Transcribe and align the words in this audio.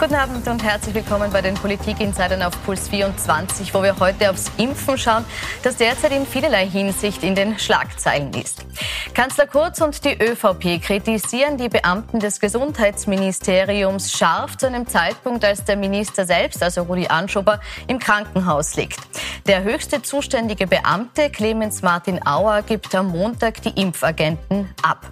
Guten 0.00 0.14
Abend 0.14 0.48
und 0.48 0.64
herzlich 0.64 0.94
willkommen 0.94 1.30
bei 1.30 1.42
den 1.42 1.52
Politik-Insidern 1.56 2.40
auf 2.40 2.54
Puls 2.64 2.88
24, 2.88 3.74
wo 3.74 3.82
wir 3.82 3.98
heute 4.00 4.30
aufs 4.30 4.50
Impfen 4.56 4.96
schauen, 4.96 5.26
das 5.62 5.76
derzeit 5.76 6.12
in 6.12 6.24
vielerlei 6.24 6.66
Hinsicht 6.66 7.22
in 7.22 7.34
den 7.34 7.58
Schlagzeilen 7.58 8.32
ist. 8.32 8.64
Kanzler 9.12 9.46
Kurz 9.46 9.78
und 9.82 10.02
die 10.06 10.16
ÖVP 10.18 10.80
kritisieren 10.82 11.58
die 11.58 11.68
Beamten 11.68 12.18
des 12.18 12.40
Gesundheitsministeriums 12.40 14.10
scharf 14.10 14.56
zu 14.56 14.68
einem 14.68 14.86
Zeitpunkt, 14.86 15.44
als 15.44 15.64
der 15.64 15.76
Minister 15.76 16.24
selbst, 16.24 16.62
also 16.62 16.84
Rudi 16.84 17.08
Anschober, 17.08 17.60
im 17.86 17.98
Krankenhaus 17.98 18.76
liegt. 18.76 19.00
Der 19.46 19.64
höchste 19.64 20.00
zuständige 20.00 20.66
Beamte, 20.66 21.28
Clemens 21.28 21.82
Martin 21.82 22.26
Auer, 22.26 22.62
gibt 22.62 22.94
am 22.94 23.08
Montag 23.08 23.60
die 23.62 23.78
Impfagenten 23.78 24.70
ab. 24.82 25.06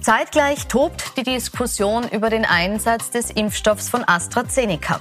Zeitgleich 0.00 0.66
tobt 0.66 1.16
die 1.16 1.22
Diskussion 1.22 2.08
über 2.08 2.30
den 2.30 2.44
Einsatz 2.44 3.10
des 3.10 3.30
Impfstoffs 3.30 3.88
von 3.88 4.02
Astra 4.06 4.23
AstraZeneca. 4.24 5.00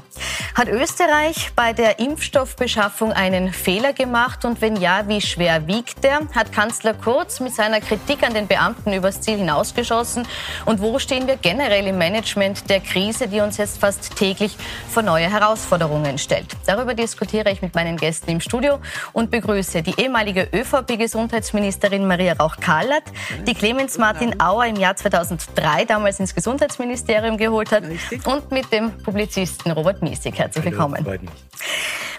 Hat 0.56 0.68
Österreich 0.68 1.52
bei 1.56 1.74
der 1.74 2.00
Impfstoffbeschaffung 2.00 3.12
einen 3.14 3.54
Fehler 3.54 3.94
gemacht 3.94 4.46
und 4.46 4.62
wenn 4.62 4.76
ja, 4.76 5.08
wie 5.08 5.22
schwer 5.22 5.66
wiegt 5.68 6.04
der? 6.04 6.22
Hat 6.36 6.52
Kanzler 6.52 6.94
Kurz 6.94 7.40
mit 7.40 7.56
seiner 7.56 7.80
Kritik 7.80 8.24
an 8.24 8.34
den 8.34 8.48
Beamten 8.48 8.94
übers 8.94 9.22
Ziel 9.22 9.38
hinausgeschossen? 9.38 10.28
Und 10.66 10.82
wo 10.82 11.00
stehen 11.00 11.28
wir 11.28 11.38
generell 11.38 11.88
im 11.88 11.98
Management 11.98 12.70
der 12.70 12.82
Krise, 12.82 13.28
die 13.28 13.40
uns 13.40 13.58
jetzt 13.58 13.80
fast 13.80 14.16
täglich 14.16 14.56
vor 14.90 15.04
neue 15.04 15.32
Herausforderungen 15.32 16.18
stellt? 16.18 16.56
Darüber 16.66 16.94
diskutiere 16.94 17.52
ich 17.52 17.62
mit 17.62 17.74
meinen 17.74 17.98
Gästen 17.98 18.30
im 18.30 18.42
Studio 18.42 18.80
und 19.14 19.32
begrüße 19.32 19.82
die 19.82 20.00
ehemalige 20.00 20.50
ÖVP-Gesundheitsministerin 20.54 22.08
Maria 22.08 22.34
Rauch-Kallert, 22.34 23.04
die 23.48 23.54
Clemens 23.54 23.98
Martin 23.98 24.40
Auer 24.40 24.66
im 24.66 24.76
Jahr 24.76 24.96
2003 24.96 25.86
damals 25.86 26.20
ins 26.20 26.36
Gesundheitsministerium 26.36 27.38
geholt 27.38 27.72
hat 27.72 27.84
und 28.26 28.52
mit 28.52 28.72
dem 28.72 28.92
Publizisten 29.14 29.72
Robert 29.74 30.02
Miesig. 30.02 30.40
Herzlich 30.40 30.66
willkommen. 30.66 31.06
Hallo, 31.06 31.20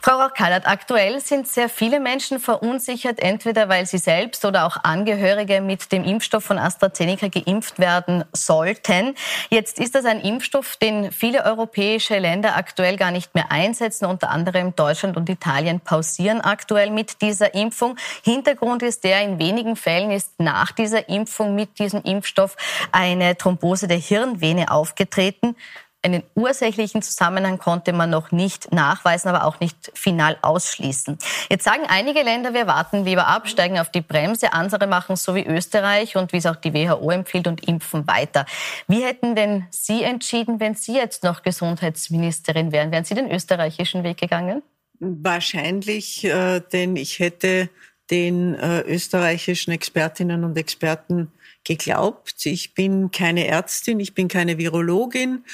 Frau 0.00 0.20
Rauch-Kallert, 0.20 0.66
aktuell 0.66 1.18
sind 1.18 1.48
sehr 1.48 1.68
viele 1.68 1.98
Menschen 1.98 2.38
verunsichert, 2.38 3.20
entweder 3.20 3.68
weil 3.68 3.86
sie 3.86 3.98
selbst 3.98 4.44
oder 4.44 4.66
auch 4.66 4.76
Angehörige 4.84 5.60
mit 5.60 5.90
dem 5.90 6.04
Impfstoff 6.04 6.44
von 6.44 6.58
AstraZeneca 6.58 7.28
geimpft 7.28 7.78
werden 7.78 8.22
sollten. 8.32 9.14
Jetzt 9.48 9.80
ist 9.80 9.94
das 9.94 10.04
ein 10.04 10.20
Impfstoff, 10.20 10.76
den 10.76 11.10
viele 11.10 11.44
europäische 11.44 12.18
Länder 12.18 12.54
aktuell 12.54 12.96
gar 12.96 13.10
nicht 13.10 13.34
mehr 13.34 13.50
einsetzen. 13.50 14.04
Unter 14.04 14.30
anderem 14.30 14.76
Deutschland 14.76 15.16
und 15.16 15.28
Italien 15.28 15.80
pausieren 15.80 16.42
aktuell 16.42 16.90
mit 16.90 17.22
dieser 17.22 17.54
Impfung. 17.54 17.96
Hintergrund 18.22 18.82
ist 18.82 19.02
der, 19.04 19.22
in 19.22 19.38
wenigen 19.40 19.74
Fällen 19.74 20.10
ist 20.10 20.38
nach 20.38 20.70
dieser 20.70 21.08
Impfung 21.08 21.54
mit 21.54 21.78
diesem 21.78 22.02
Impfstoff 22.02 22.56
eine 22.92 23.36
Thrombose 23.38 23.88
der 23.88 23.96
Hirnvene 23.96 24.70
aufgetreten. 24.70 25.56
Einen 26.04 26.22
ursächlichen 26.34 27.00
Zusammenhang 27.00 27.56
konnte 27.56 27.94
man 27.94 28.10
noch 28.10 28.30
nicht 28.30 28.70
nachweisen, 28.72 29.30
aber 29.30 29.46
auch 29.46 29.58
nicht 29.58 29.90
final 29.94 30.36
ausschließen. 30.42 31.16
Jetzt 31.48 31.64
sagen 31.64 31.84
einige 31.88 32.20
Länder, 32.22 32.52
wir 32.52 32.66
warten 32.66 33.06
lieber 33.06 33.26
ab, 33.26 33.48
steigen 33.48 33.78
auf 33.78 33.90
die 33.90 34.02
Bremse. 34.02 34.52
Andere 34.52 34.86
machen 34.86 35.16
so 35.16 35.34
wie 35.34 35.46
Österreich 35.46 36.14
und 36.16 36.34
wie 36.34 36.36
es 36.36 36.44
auch 36.44 36.56
die 36.56 36.74
WHO 36.74 37.10
empfiehlt 37.10 37.46
und 37.46 37.66
impfen 37.66 38.06
weiter. 38.06 38.44
Wie 38.86 39.02
hätten 39.02 39.34
denn 39.34 39.66
Sie 39.70 40.02
entschieden, 40.02 40.60
wenn 40.60 40.74
Sie 40.74 40.94
jetzt 40.94 41.24
noch 41.24 41.42
Gesundheitsministerin 41.42 42.70
wären? 42.70 42.92
Wären 42.92 43.06
Sie 43.06 43.14
den 43.14 43.30
österreichischen 43.30 44.04
Weg 44.04 44.18
gegangen? 44.18 44.62
Wahrscheinlich, 45.00 46.22
äh, 46.24 46.60
denn 46.60 46.96
ich 46.96 47.18
hätte 47.18 47.70
den 48.10 48.54
äh, 48.56 48.80
österreichischen 48.82 49.72
Expertinnen 49.72 50.44
und 50.44 50.58
Experten 50.58 51.32
geglaubt. 51.64 52.44
Ich 52.44 52.74
bin 52.74 53.10
keine 53.10 53.46
Ärztin, 53.46 53.98
ich 54.00 54.14
bin 54.14 54.28
keine 54.28 54.58
Virologin. 54.58 55.44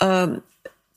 Ähm, 0.00 0.42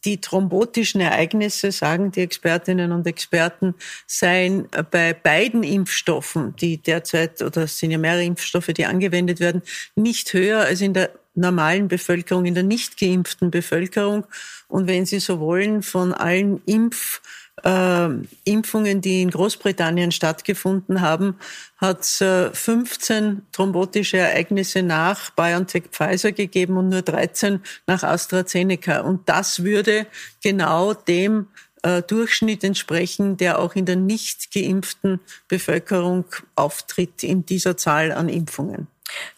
die 0.05 0.19
thrombotischen 0.19 0.99
Ereignisse, 0.99 1.71
sagen 1.71 2.11
die 2.11 2.21
Expertinnen 2.21 2.91
und 2.91 3.07
Experten, 3.07 3.73
seien 4.05 4.67
bei 4.91 5.13
beiden 5.13 5.63
Impfstoffen, 5.63 6.55
die 6.57 6.77
derzeit, 6.77 7.41
oder 7.41 7.63
es 7.63 7.77
sind 7.77 7.91
ja 7.91 7.97
mehrere 7.97 8.25
Impfstoffe, 8.25 8.67
die 8.67 8.85
angewendet 8.85 9.39
werden, 9.39 9.61
nicht 9.95 10.33
höher 10.33 10.59
als 10.59 10.81
in 10.81 10.93
der 10.93 11.11
normalen 11.35 11.87
Bevölkerung, 11.87 12.45
in 12.45 12.53
der 12.53 12.63
nicht 12.63 12.99
geimpften 12.99 13.49
Bevölkerung. 13.49 14.25
Und 14.67 14.87
wenn 14.87 15.05
Sie 15.05 15.19
so 15.19 15.39
wollen, 15.39 15.81
von 15.83 16.13
allen 16.13 16.61
Impf 16.65 17.21
äh, 17.63 18.09
Impfungen, 18.45 19.01
die 19.01 19.21
in 19.21 19.29
Großbritannien 19.29 20.11
stattgefunden 20.11 21.01
haben, 21.01 21.37
hat 21.77 22.01
es 22.01 22.21
äh, 22.21 22.51
15 22.51 23.43
thrombotische 23.51 24.17
Ereignisse 24.17 24.81
nach 24.81 25.29
BioNTech 25.31 25.83
Pfizer 25.91 26.31
gegeben 26.31 26.77
und 26.77 26.89
nur 26.89 27.01
13 27.01 27.61
nach 27.87 28.03
AstraZeneca. 28.03 29.01
Und 29.01 29.29
das 29.29 29.63
würde 29.63 30.07
genau 30.41 30.93
dem 30.93 31.47
äh, 31.83 32.01
Durchschnitt 32.01 32.63
entsprechen, 32.63 33.37
der 33.37 33.59
auch 33.59 33.75
in 33.75 33.85
der 33.85 33.97
nicht 33.97 34.53
geimpften 34.53 35.19
Bevölkerung 35.47 36.25
auftritt 36.55 37.23
in 37.23 37.45
dieser 37.45 37.77
Zahl 37.77 38.11
an 38.11 38.29
Impfungen. 38.29 38.87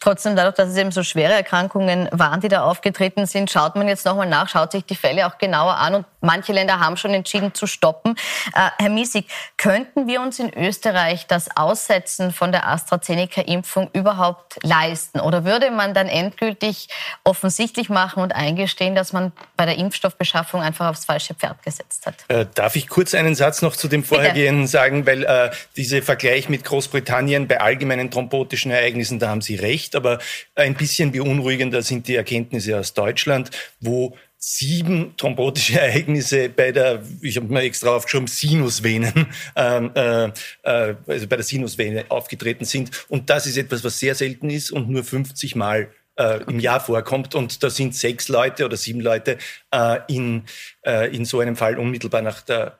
Trotzdem, 0.00 0.36
dadurch, 0.36 0.54
dass 0.56 0.68
es 0.68 0.76
eben 0.76 0.92
so 0.92 1.02
schwere 1.02 1.32
Erkrankungen 1.32 2.08
waren, 2.12 2.40
die 2.40 2.48
da 2.48 2.62
aufgetreten 2.62 3.26
sind, 3.26 3.50
schaut 3.50 3.76
man 3.76 3.88
jetzt 3.88 4.04
nochmal 4.04 4.28
nach, 4.28 4.48
schaut 4.48 4.72
sich 4.72 4.84
die 4.84 4.96
Fälle 4.96 5.26
auch 5.26 5.38
genauer 5.38 5.76
an 5.76 5.94
und 5.96 6.06
manche 6.20 6.52
Länder 6.52 6.80
haben 6.80 6.96
schon 6.96 7.14
entschieden 7.14 7.54
zu 7.54 7.66
stoppen. 7.66 8.16
Äh, 8.54 8.70
Herr 8.78 8.90
Miesig, 8.90 9.26
könnten 9.56 10.06
wir 10.06 10.20
uns 10.20 10.38
in 10.38 10.52
Österreich 10.56 11.26
das 11.26 11.56
Aussetzen 11.56 12.32
von 12.32 12.52
der 12.52 12.68
AstraZeneca-Impfung 12.68 13.90
überhaupt 13.92 14.58
leisten? 14.62 15.20
Oder 15.20 15.44
würde 15.44 15.70
man 15.70 15.94
dann 15.94 16.08
endgültig 16.08 16.88
offensichtlich 17.24 17.88
machen 17.88 18.22
und 18.22 18.34
eingestehen, 18.34 18.94
dass 18.94 19.12
man 19.12 19.32
bei 19.56 19.66
der 19.66 19.78
Impfstoffbeschaffung 19.78 20.60
einfach 20.62 20.90
aufs 20.90 21.04
falsche 21.04 21.34
Pferd 21.34 21.62
gesetzt 21.62 22.06
hat? 22.06 22.16
Äh, 22.28 22.46
darf 22.54 22.76
ich 22.76 22.88
kurz 22.88 23.14
einen 23.14 23.34
Satz 23.34 23.62
noch 23.62 23.76
zu 23.76 23.88
dem 23.88 24.04
Vorhergehen 24.04 24.66
sagen, 24.66 25.06
weil 25.06 25.24
äh, 25.24 25.50
dieser 25.76 26.02
Vergleich 26.02 26.48
mit 26.48 26.64
Großbritannien 26.64 27.46
bei 27.48 27.60
allgemeinen 27.60 28.10
thrombotischen 28.10 28.70
Ereignissen, 28.70 29.18
da 29.18 29.28
haben 29.28 29.40
Sie 29.40 29.56
recht, 29.56 29.65
aber 29.94 30.18
ein 30.54 30.74
bisschen 30.74 31.12
beunruhigender 31.12 31.82
sind 31.82 32.08
die 32.08 32.16
Erkenntnisse 32.16 32.78
aus 32.78 32.94
Deutschland, 32.94 33.50
wo 33.80 34.16
sieben 34.38 35.14
thrombotische 35.16 35.80
Ereignisse 35.80 36.48
bei 36.48 36.72
der, 36.72 37.02
ich 37.20 37.36
habe 37.36 37.46
mir 37.52 37.62
extra 37.62 37.96
aufgeschrieben, 37.96 38.28
Sinusvenen, 38.28 39.26
ähm, 39.56 39.90
äh, 39.94 40.24
äh, 40.26 40.94
also 41.06 41.26
bei 41.26 41.36
der 41.36 41.42
Sinusvene 41.42 42.04
aufgetreten 42.08 42.64
sind. 42.64 43.06
Und 43.08 43.30
das 43.30 43.46
ist 43.46 43.56
etwas, 43.56 43.82
was 43.82 43.98
sehr 43.98 44.14
selten 44.14 44.50
ist 44.50 44.70
und 44.70 44.88
nur 44.88 45.04
50 45.04 45.56
Mal 45.56 45.90
äh, 46.16 46.42
im 46.48 46.60
Jahr 46.60 46.80
vorkommt. 46.80 47.34
Und 47.34 47.62
da 47.62 47.70
sind 47.70 47.94
sechs 47.94 48.28
Leute 48.28 48.64
oder 48.64 48.76
sieben 48.76 49.00
Leute 49.00 49.38
äh, 49.72 49.98
in, 50.08 50.44
äh, 50.84 51.14
in 51.14 51.24
so 51.24 51.40
einem 51.40 51.56
Fall 51.56 51.78
unmittelbar 51.78 52.22
nach 52.22 52.42
der 52.42 52.78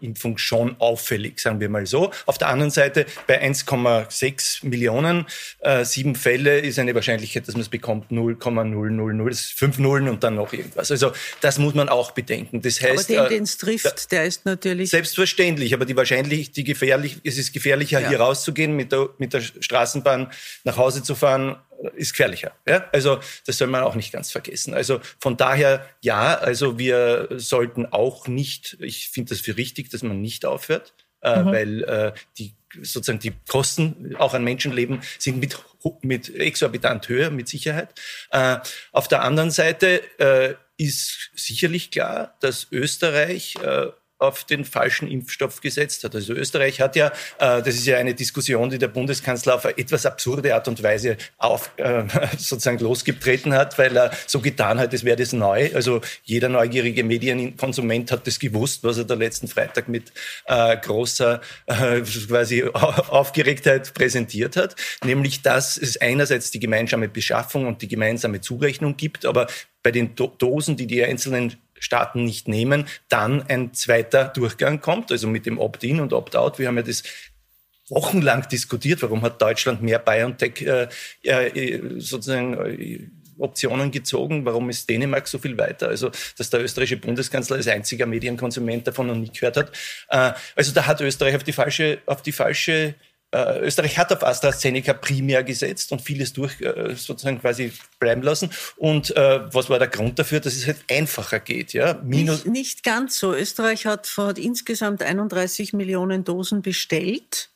Impfung 0.00 0.38
schon 0.38 0.76
auffällig, 0.78 1.40
sagen 1.40 1.60
wir 1.60 1.68
mal 1.68 1.86
so. 1.86 2.10
Auf 2.26 2.38
der 2.38 2.48
anderen 2.48 2.70
Seite 2.70 3.06
bei 3.26 3.42
1,6 3.42 4.66
Millionen, 4.66 5.26
äh, 5.60 5.84
sieben 5.84 6.14
Fälle 6.14 6.60
ist 6.60 6.78
eine 6.78 6.94
Wahrscheinlichkeit, 6.94 7.46
dass 7.48 7.54
man 7.54 7.62
es 7.62 7.68
bekommt 7.68 8.10
0,000, 8.10 9.28
das 9.28 9.40
ist 9.40 9.52
fünf 9.52 9.78
Nullen 9.78 10.08
und 10.08 10.22
dann 10.22 10.34
noch 10.34 10.52
irgendwas. 10.52 10.90
Also 10.90 11.12
das 11.40 11.58
muss 11.58 11.74
man 11.74 11.88
auch 11.88 12.12
bedenken. 12.12 12.62
Das 12.62 12.80
heißt, 12.80 13.10
aber 13.10 13.28
den, 13.28 13.38
den 13.38 13.42
es 13.44 13.56
trifft, 13.56 14.12
der 14.12 14.24
ist 14.24 14.44
natürlich 14.44 14.90
selbstverständlich. 14.90 15.74
Aber 15.74 15.84
die 15.84 15.96
wahrscheinlich, 15.96 16.52
die 16.52 16.64
gefährlich, 16.64 17.18
es 17.24 17.38
ist 17.38 17.52
gefährlicher 17.52 18.00
ja. 18.00 18.08
hier 18.08 18.20
rauszugehen, 18.20 18.76
mit 18.76 18.92
der 18.92 19.08
mit 19.18 19.32
der 19.32 19.40
Straßenbahn 19.40 20.30
nach 20.64 20.76
Hause 20.76 21.02
zu 21.02 21.14
fahren 21.14 21.56
ist 21.96 22.12
gefährlicher. 22.12 22.52
Ja? 22.66 22.88
Also 22.92 23.18
das 23.46 23.58
soll 23.58 23.68
man 23.68 23.82
auch 23.82 23.94
nicht 23.94 24.12
ganz 24.12 24.30
vergessen. 24.30 24.74
Also 24.74 25.00
von 25.18 25.36
daher 25.36 25.86
ja, 26.00 26.34
also 26.34 26.78
wir 26.78 27.28
sollten 27.36 27.86
auch 27.86 28.26
nicht, 28.26 28.76
ich 28.80 29.08
finde 29.08 29.30
das 29.30 29.40
für 29.40 29.53
richtig, 29.56 29.90
dass 29.90 30.02
man 30.02 30.20
nicht 30.20 30.44
aufhört, 30.44 30.94
äh, 31.22 31.42
mhm. 31.42 31.46
weil 31.46 31.84
äh, 31.84 32.12
die 32.38 32.54
sozusagen 32.82 33.20
die 33.20 33.32
Kosten 33.48 34.16
auch 34.18 34.34
an 34.34 34.44
Menschenleben 34.44 35.00
sind 35.18 35.38
mit, 35.38 35.58
mit 36.02 36.34
exorbitant 36.34 37.08
höher, 37.08 37.30
mit 37.30 37.48
Sicherheit. 37.48 37.94
Äh, 38.30 38.58
auf 38.92 39.08
der 39.08 39.22
anderen 39.22 39.50
Seite 39.50 40.02
äh, 40.18 40.54
ist 40.76 41.30
sicherlich 41.34 41.90
klar, 41.90 42.36
dass 42.40 42.66
Österreich 42.72 43.56
äh, 43.62 43.88
auf 44.18 44.44
den 44.44 44.64
falschen 44.64 45.08
Impfstoff 45.08 45.60
gesetzt 45.60 46.04
hat. 46.04 46.14
Also 46.14 46.34
Österreich 46.34 46.80
hat 46.80 46.94
ja, 46.96 47.08
äh, 47.38 47.62
das 47.62 47.68
ist 47.68 47.86
ja 47.86 47.98
eine 47.98 48.14
Diskussion, 48.14 48.70
die 48.70 48.78
der 48.78 48.88
Bundeskanzler 48.88 49.56
auf 49.56 49.64
etwas 49.64 50.06
absurde 50.06 50.54
Art 50.54 50.68
und 50.68 50.82
Weise 50.82 51.16
auf, 51.38 51.72
äh, 51.76 52.04
sozusagen 52.38 52.78
losgetreten 52.78 53.54
hat, 53.54 53.76
weil 53.78 53.96
er 53.96 54.12
so 54.26 54.40
getan 54.40 54.78
hat, 54.78 54.94
es 54.94 55.04
wäre 55.04 55.16
das 55.16 55.32
neu. 55.32 55.70
Also 55.74 56.00
jeder 56.22 56.48
neugierige 56.48 57.02
Medienkonsument 57.02 58.12
hat 58.12 58.26
das 58.26 58.38
gewusst, 58.38 58.84
was 58.84 58.98
er 58.98 59.04
da 59.04 59.14
letzten 59.14 59.48
Freitag 59.48 59.88
mit 59.88 60.12
äh, 60.46 60.76
großer 60.76 61.40
quasi 61.66 62.64
Aufgeregtheit 62.72 63.94
präsentiert 63.94 64.56
hat, 64.56 64.76
nämlich 65.04 65.42
dass 65.42 65.76
es 65.76 66.00
einerseits 66.00 66.50
die 66.50 66.60
gemeinsame 66.60 67.08
Beschaffung 67.08 67.66
und 67.66 67.82
die 67.82 67.88
gemeinsame 67.88 68.40
Zurechnung 68.40 68.96
gibt, 68.96 69.26
aber 69.26 69.46
bei 69.82 69.90
den 69.90 70.14
Dosen, 70.14 70.76
die 70.76 70.86
die 70.86 71.04
einzelnen 71.04 71.56
Staaten 71.84 72.24
nicht 72.24 72.48
nehmen, 72.48 72.86
dann 73.08 73.42
ein 73.42 73.74
zweiter 73.74 74.24
Durchgang 74.24 74.80
kommt, 74.80 75.12
also 75.12 75.28
mit 75.28 75.46
dem 75.46 75.58
Opt-in 75.58 76.00
und 76.00 76.12
Opt-out. 76.12 76.58
Wir 76.58 76.68
haben 76.68 76.76
ja 76.76 76.82
das 76.82 77.02
wochenlang 77.88 78.48
diskutiert, 78.48 79.02
warum 79.02 79.22
hat 79.22 79.40
Deutschland 79.40 79.82
mehr 79.82 79.98
BioNTech 79.98 80.62
äh, 80.62 80.88
äh, 81.22 82.00
sozusagen 82.00 82.54
äh, 82.54 83.08
Optionen 83.38 83.90
gezogen. 83.90 84.44
Warum 84.44 84.70
ist 84.70 84.88
Dänemark 84.88 85.26
so 85.26 85.38
viel 85.38 85.58
weiter? 85.58 85.88
Also, 85.88 86.10
dass 86.38 86.50
der 86.50 86.62
österreichische 86.62 86.98
Bundeskanzler 87.00 87.56
als 87.56 87.68
einziger 87.68 88.06
Medienkonsument 88.06 88.86
davon 88.86 89.08
noch 89.08 89.16
nie 89.16 89.30
gehört 89.30 89.56
hat. 89.56 89.72
Äh, 90.08 90.32
also, 90.54 90.72
da 90.72 90.86
hat 90.86 91.00
Österreich 91.00 91.34
auf 91.36 91.44
die 91.44 91.52
falsche, 91.52 91.98
auf 92.06 92.22
die 92.22 92.32
falsche 92.32 92.94
äh, 93.34 93.60
Österreich 93.60 93.98
hat 93.98 94.12
auf 94.12 94.24
AstraZeneca 94.24 94.92
primär 94.92 95.42
gesetzt 95.42 95.90
und 95.90 96.00
vieles 96.00 96.32
durch 96.32 96.60
äh, 96.60 96.94
sozusagen 96.94 97.40
quasi 97.40 97.72
bleiben 97.98 98.22
lassen. 98.22 98.50
Und 98.76 99.16
äh, 99.16 99.40
was 99.52 99.68
war 99.68 99.78
der 99.78 99.88
Grund 99.88 100.18
dafür, 100.18 100.40
dass 100.40 100.54
es 100.54 100.66
halt 100.66 100.84
einfacher 100.88 101.40
geht? 101.40 101.72
Ja? 101.72 102.00
Minus 102.02 102.44
nicht, 102.44 102.52
nicht 102.52 102.82
ganz 102.84 103.18
so. 103.18 103.34
Österreich 103.34 103.86
hat, 103.86 104.12
hat 104.16 104.38
insgesamt 104.38 105.02
31 105.02 105.72
Millionen 105.72 106.24
Dosen 106.24 106.62
bestellt 106.62 107.50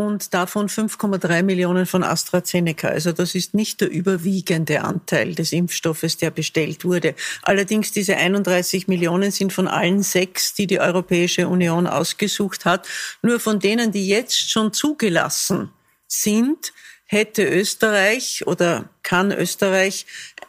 und 0.00 0.32
davon 0.32 0.70
5,3 0.70 1.42
Millionen 1.42 1.84
von 1.84 2.02
AstraZeneca. 2.02 2.88
Also 2.88 3.12
das 3.12 3.34
ist 3.34 3.52
nicht 3.52 3.82
der 3.82 3.90
überwiegende 3.90 4.80
Anteil 4.82 5.34
des 5.34 5.52
Impfstoffes, 5.52 6.16
der 6.16 6.30
bestellt 6.30 6.86
wurde. 6.86 7.14
Allerdings 7.42 7.92
diese 7.92 8.16
31 8.16 8.88
Millionen 8.88 9.30
sind 9.30 9.52
von 9.52 9.68
allen 9.68 10.02
sechs, 10.02 10.54
die 10.54 10.66
die 10.66 10.80
Europäische 10.80 11.48
Union 11.48 11.86
ausgesucht 11.86 12.64
hat. 12.64 12.88
Nur 13.20 13.40
von 13.40 13.60
denen, 13.60 13.92
die 13.92 14.08
jetzt 14.08 14.50
schon 14.50 14.72
zugelassen 14.72 15.68
sind, 16.06 16.72
hätte 17.10 17.42
Österreich 17.42 18.44
oder 18.46 18.88
kann 19.02 19.32
Österreich 19.32 20.06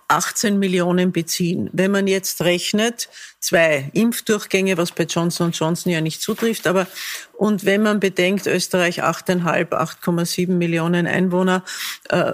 18 0.10 0.60
Millionen 0.60 1.12
beziehen. 1.12 1.72
Wenn 1.74 1.90
man 1.90 2.06
jetzt 2.06 2.44
rechnet, 2.44 3.10
zwei 3.40 3.90
Impfdurchgänge, 3.94 4.78
was 4.78 4.92
bei 4.92 5.06
Johnson 5.06 5.50
Johnson 5.50 5.92
ja 5.92 6.02
nicht 6.02 6.22
zutrifft, 6.22 6.68
aber 6.68 6.86
und 7.34 7.66
wenn 7.66 7.82
man 7.82 8.00
bedenkt, 8.00 8.46
Österreich 8.46 9.02
8,5, 9.02 9.70
8,7 9.70 10.52
Millionen 10.52 11.08
Einwohner, 11.08 11.64
äh, 12.10 12.34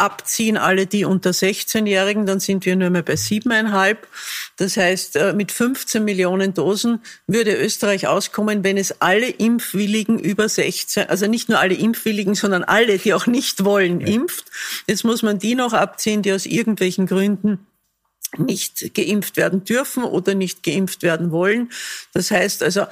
abziehen 0.00 0.56
alle 0.56 0.86
die 0.86 1.04
unter 1.04 1.30
16-Jährigen, 1.30 2.26
dann 2.26 2.40
sind 2.40 2.64
wir 2.64 2.74
nur 2.76 2.90
mehr 2.90 3.02
bei 3.02 3.16
siebeneinhalb. 3.16 4.08
Das 4.56 4.76
heißt, 4.76 5.16
äh, 5.16 5.32
mit 5.32 5.52
15 5.52 6.04
Millionen 6.04 6.54
Dosen 6.54 7.00
würde 7.26 7.54
Österreich 7.54 8.08
auskommen, 8.08 8.64
wenn 8.64 8.76
es 8.76 9.00
alle 9.00 9.28
Impfwilligen 9.28 10.18
über 10.18 10.48
16, 10.48 11.08
also 11.08 11.26
nicht 11.26 11.48
nur 11.48 11.58
alle 11.58 11.74
Impfwilligen, 11.74 12.34
sondern 12.34 12.64
alle, 12.64 12.98
die 12.98 13.14
auch 13.14 13.26
nicht 13.26 13.64
wollen, 13.64 14.00
ja. 14.00 14.08
impft. 14.08 14.46
Jetzt 14.86 15.04
muss 15.04 15.22
man 15.22 15.38
die 15.38 15.54
noch 15.54 15.72
abziehen, 15.72 16.22
die 16.22 16.32
aus 16.32 16.46
irgendwelchen 16.46 17.06
Gründen 17.06 17.66
nicht 18.38 18.94
geimpft 18.94 19.36
werden 19.36 19.64
dürfen 19.64 20.04
oder 20.04 20.34
nicht 20.34 20.62
geimpft 20.62 21.02
werden 21.02 21.30
wollen. 21.32 21.70
Das 22.12 22.30
heißt 22.30 22.62
also, 22.62 22.86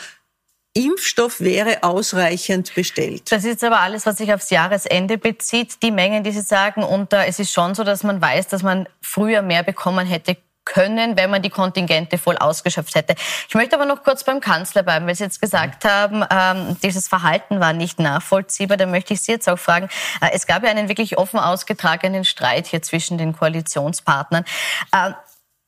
Impfstoff 0.74 1.40
wäre 1.40 1.82
ausreichend 1.82 2.74
bestellt. 2.74 3.32
Das 3.32 3.44
ist 3.44 3.64
aber 3.64 3.80
alles, 3.80 4.06
was 4.06 4.18
sich 4.18 4.32
aufs 4.32 4.50
Jahresende 4.50 5.18
bezieht, 5.18 5.82
die 5.82 5.90
Mengen, 5.90 6.22
die 6.22 6.30
Sie 6.30 6.40
sagen. 6.40 6.82
Und 6.82 7.12
äh, 7.12 7.26
es 7.26 7.38
ist 7.38 7.52
schon 7.52 7.74
so, 7.74 7.84
dass 7.84 8.02
man 8.04 8.20
weiß, 8.20 8.48
dass 8.48 8.62
man 8.62 8.88
früher 9.00 9.42
mehr 9.42 9.62
bekommen 9.62 10.06
hätte 10.06 10.36
können, 10.68 11.16
wenn 11.16 11.30
man 11.30 11.40
die 11.40 11.50
Kontingente 11.50 12.18
voll 12.18 12.36
ausgeschöpft 12.36 12.94
hätte. 12.94 13.14
Ich 13.48 13.54
möchte 13.54 13.74
aber 13.74 13.86
noch 13.86 14.02
kurz 14.04 14.22
beim 14.22 14.40
Kanzler 14.40 14.82
bleiben, 14.82 15.06
weil 15.06 15.14
Sie 15.14 15.24
jetzt 15.24 15.40
gesagt 15.40 15.84
haben, 15.84 16.24
ähm, 16.30 16.76
dieses 16.82 17.08
Verhalten 17.08 17.58
war 17.58 17.72
nicht 17.72 17.98
nachvollziehbar. 17.98 18.76
Da 18.76 18.86
möchte 18.86 19.14
ich 19.14 19.22
Sie 19.22 19.32
jetzt 19.32 19.48
auch 19.48 19.58
fragen. 19.58 19.88
Äh, 20.20 20.30
es 20.32 20.46
gab 20.46 20.62
ja 20.62 20.70
einen 20.70 20.88
wirklich 20.88 21.16
offen 21.16 21.40
ausgetragenen 21.40 22.24
Streit 22.24 22.66
hier 22.66 22.82
zwischen 22.82 23.16
den 23.16 23.34
Koalitionspartnern. 23.34 24.44
Äh, 24.92 25.12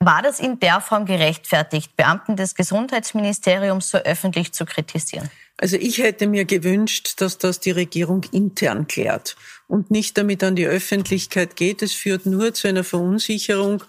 war 0.02 0.22
das 0.22 0.40
in 0.40 0.58
der 0.58 0.80
Form 0.80 1.04
gerechtfertigt, 1.04 1.94
Beamten 1.94 2.34
des 2.34 2.54
Gesundheitsministeriums 2.54 3.90
so 3.90 3.98
öffentlich 3.98 4.52
zu 4.52 4.64
kritisieren? 4.64 5.30
Also 5.58 5.76
ich 5.76 5.98
hätte 5.98 6.26
mir 6.26 6.46
gewünscht, 6.46 7.20
dass 7.20 7.36
das 7.36 7.60
die 7.60 7.70
Regierung 7.70 8.24
intern 8.32 8.86
klärt 8.86 9.36
und 9.68 9.90
nicht 9.90 10.16
damit 10.16 10.42
an 10.42 10.56
die 10.56 10.66
Öffentlichkeit 10.66 11.54
geht. 11.54 11.82
Es 11.82 11.92
führt 11.92 12.24
nur 12.24 12.54
zu 12.54 12.68
einer 12.68 12.82
Verunsicherung 12.82 13.84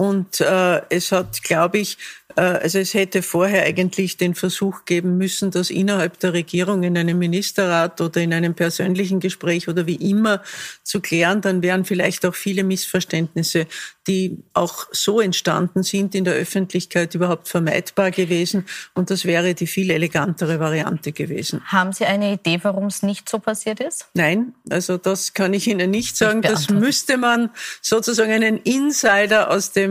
und 0.00 0.40
äh, 0.40 0.80
es 0.88 1.12
hat, 1.12 1.42
glaube 1.42 1.76
ich, 1.76 1.98
äh, 2.36 2.40
also 2.40 2.78
es 2.78 2.94
hätte 2.94 3.20
vorher 3.20 3.64
eigentlich 3.64 4.16
den 4.16 4.34
Versuch 4.34 4.86
geben 4.86 5.18
müssen, 5.18 5.50
das 5.50 5.68
innerhalb 5.68 6.18
der 6.20 6.32
Regierung 6.32 6.84
in 6.84 6.96
einem 6.96 7.18
Ministerrat 7.18 8.00
oder 8.00 8.22
in 8.22 8.32
einem 8.32 8.54
persönlichen 8.54 9.20
Gespräch 9.20 9.68
oder 9.68 9.86
wie 9.86 9.96
immer 9.96 10.42
zu 10.82 11.00
klären. 11.00 11.42
Dann 11.42 11.60
wären 11.60 11.84
vielleicht 11.84 12.24
auch 12.24 12.34
viele 12.34 12.64
Missverständnisse, 12.64 13.66
die 14.06 14.38
auch 14.54 14.86
so 14.90 15.20
entstanden 15.20 15.82
sind, 15.82 16.14
in 16.14 16.24
der 16.24 16.34
Öffentlichkeit 16.34 17.14
überhaupt 17.14 17.48
vermeidbar 17.48 18.10
gewesen. 18.10 18.64
Und 18.94 19.10
das 19.10 19.26
wäre 19.26 19.54
die 19.54 19.66
viel 19.66 19.90
elegantere 19.90 20.58
Variante 20.58 21.12
gewesen. 21.12 21.60
Haben 21.66 21.92
Sie 21.92 22.06
eine 22.06 22.32
Idee, 22.32 22.58
warum 22.62 22.86
es 22.86 23.02
nicht 23.02 23.28
so 23.28 23.38
passiert 23.38 23.80
ist? 23.80 24.08
Nein, 24.14 24.54
also 24.70 24.96
das 24.96 25.34
kann 25.34 25.52
ich 25.52 25.68
Ihnen 25.68 25.90
nicht 25.90 26.16
sagen. 26.16 26.40
Das 26.40 26.70
müsste 26.70 27.18
man 27.18 27.50
sozusagen 27.82 28.32
einen 28.32 28.56
Insider 28.58 29.50
aus 29.50 29.72
dem 29.72 29.89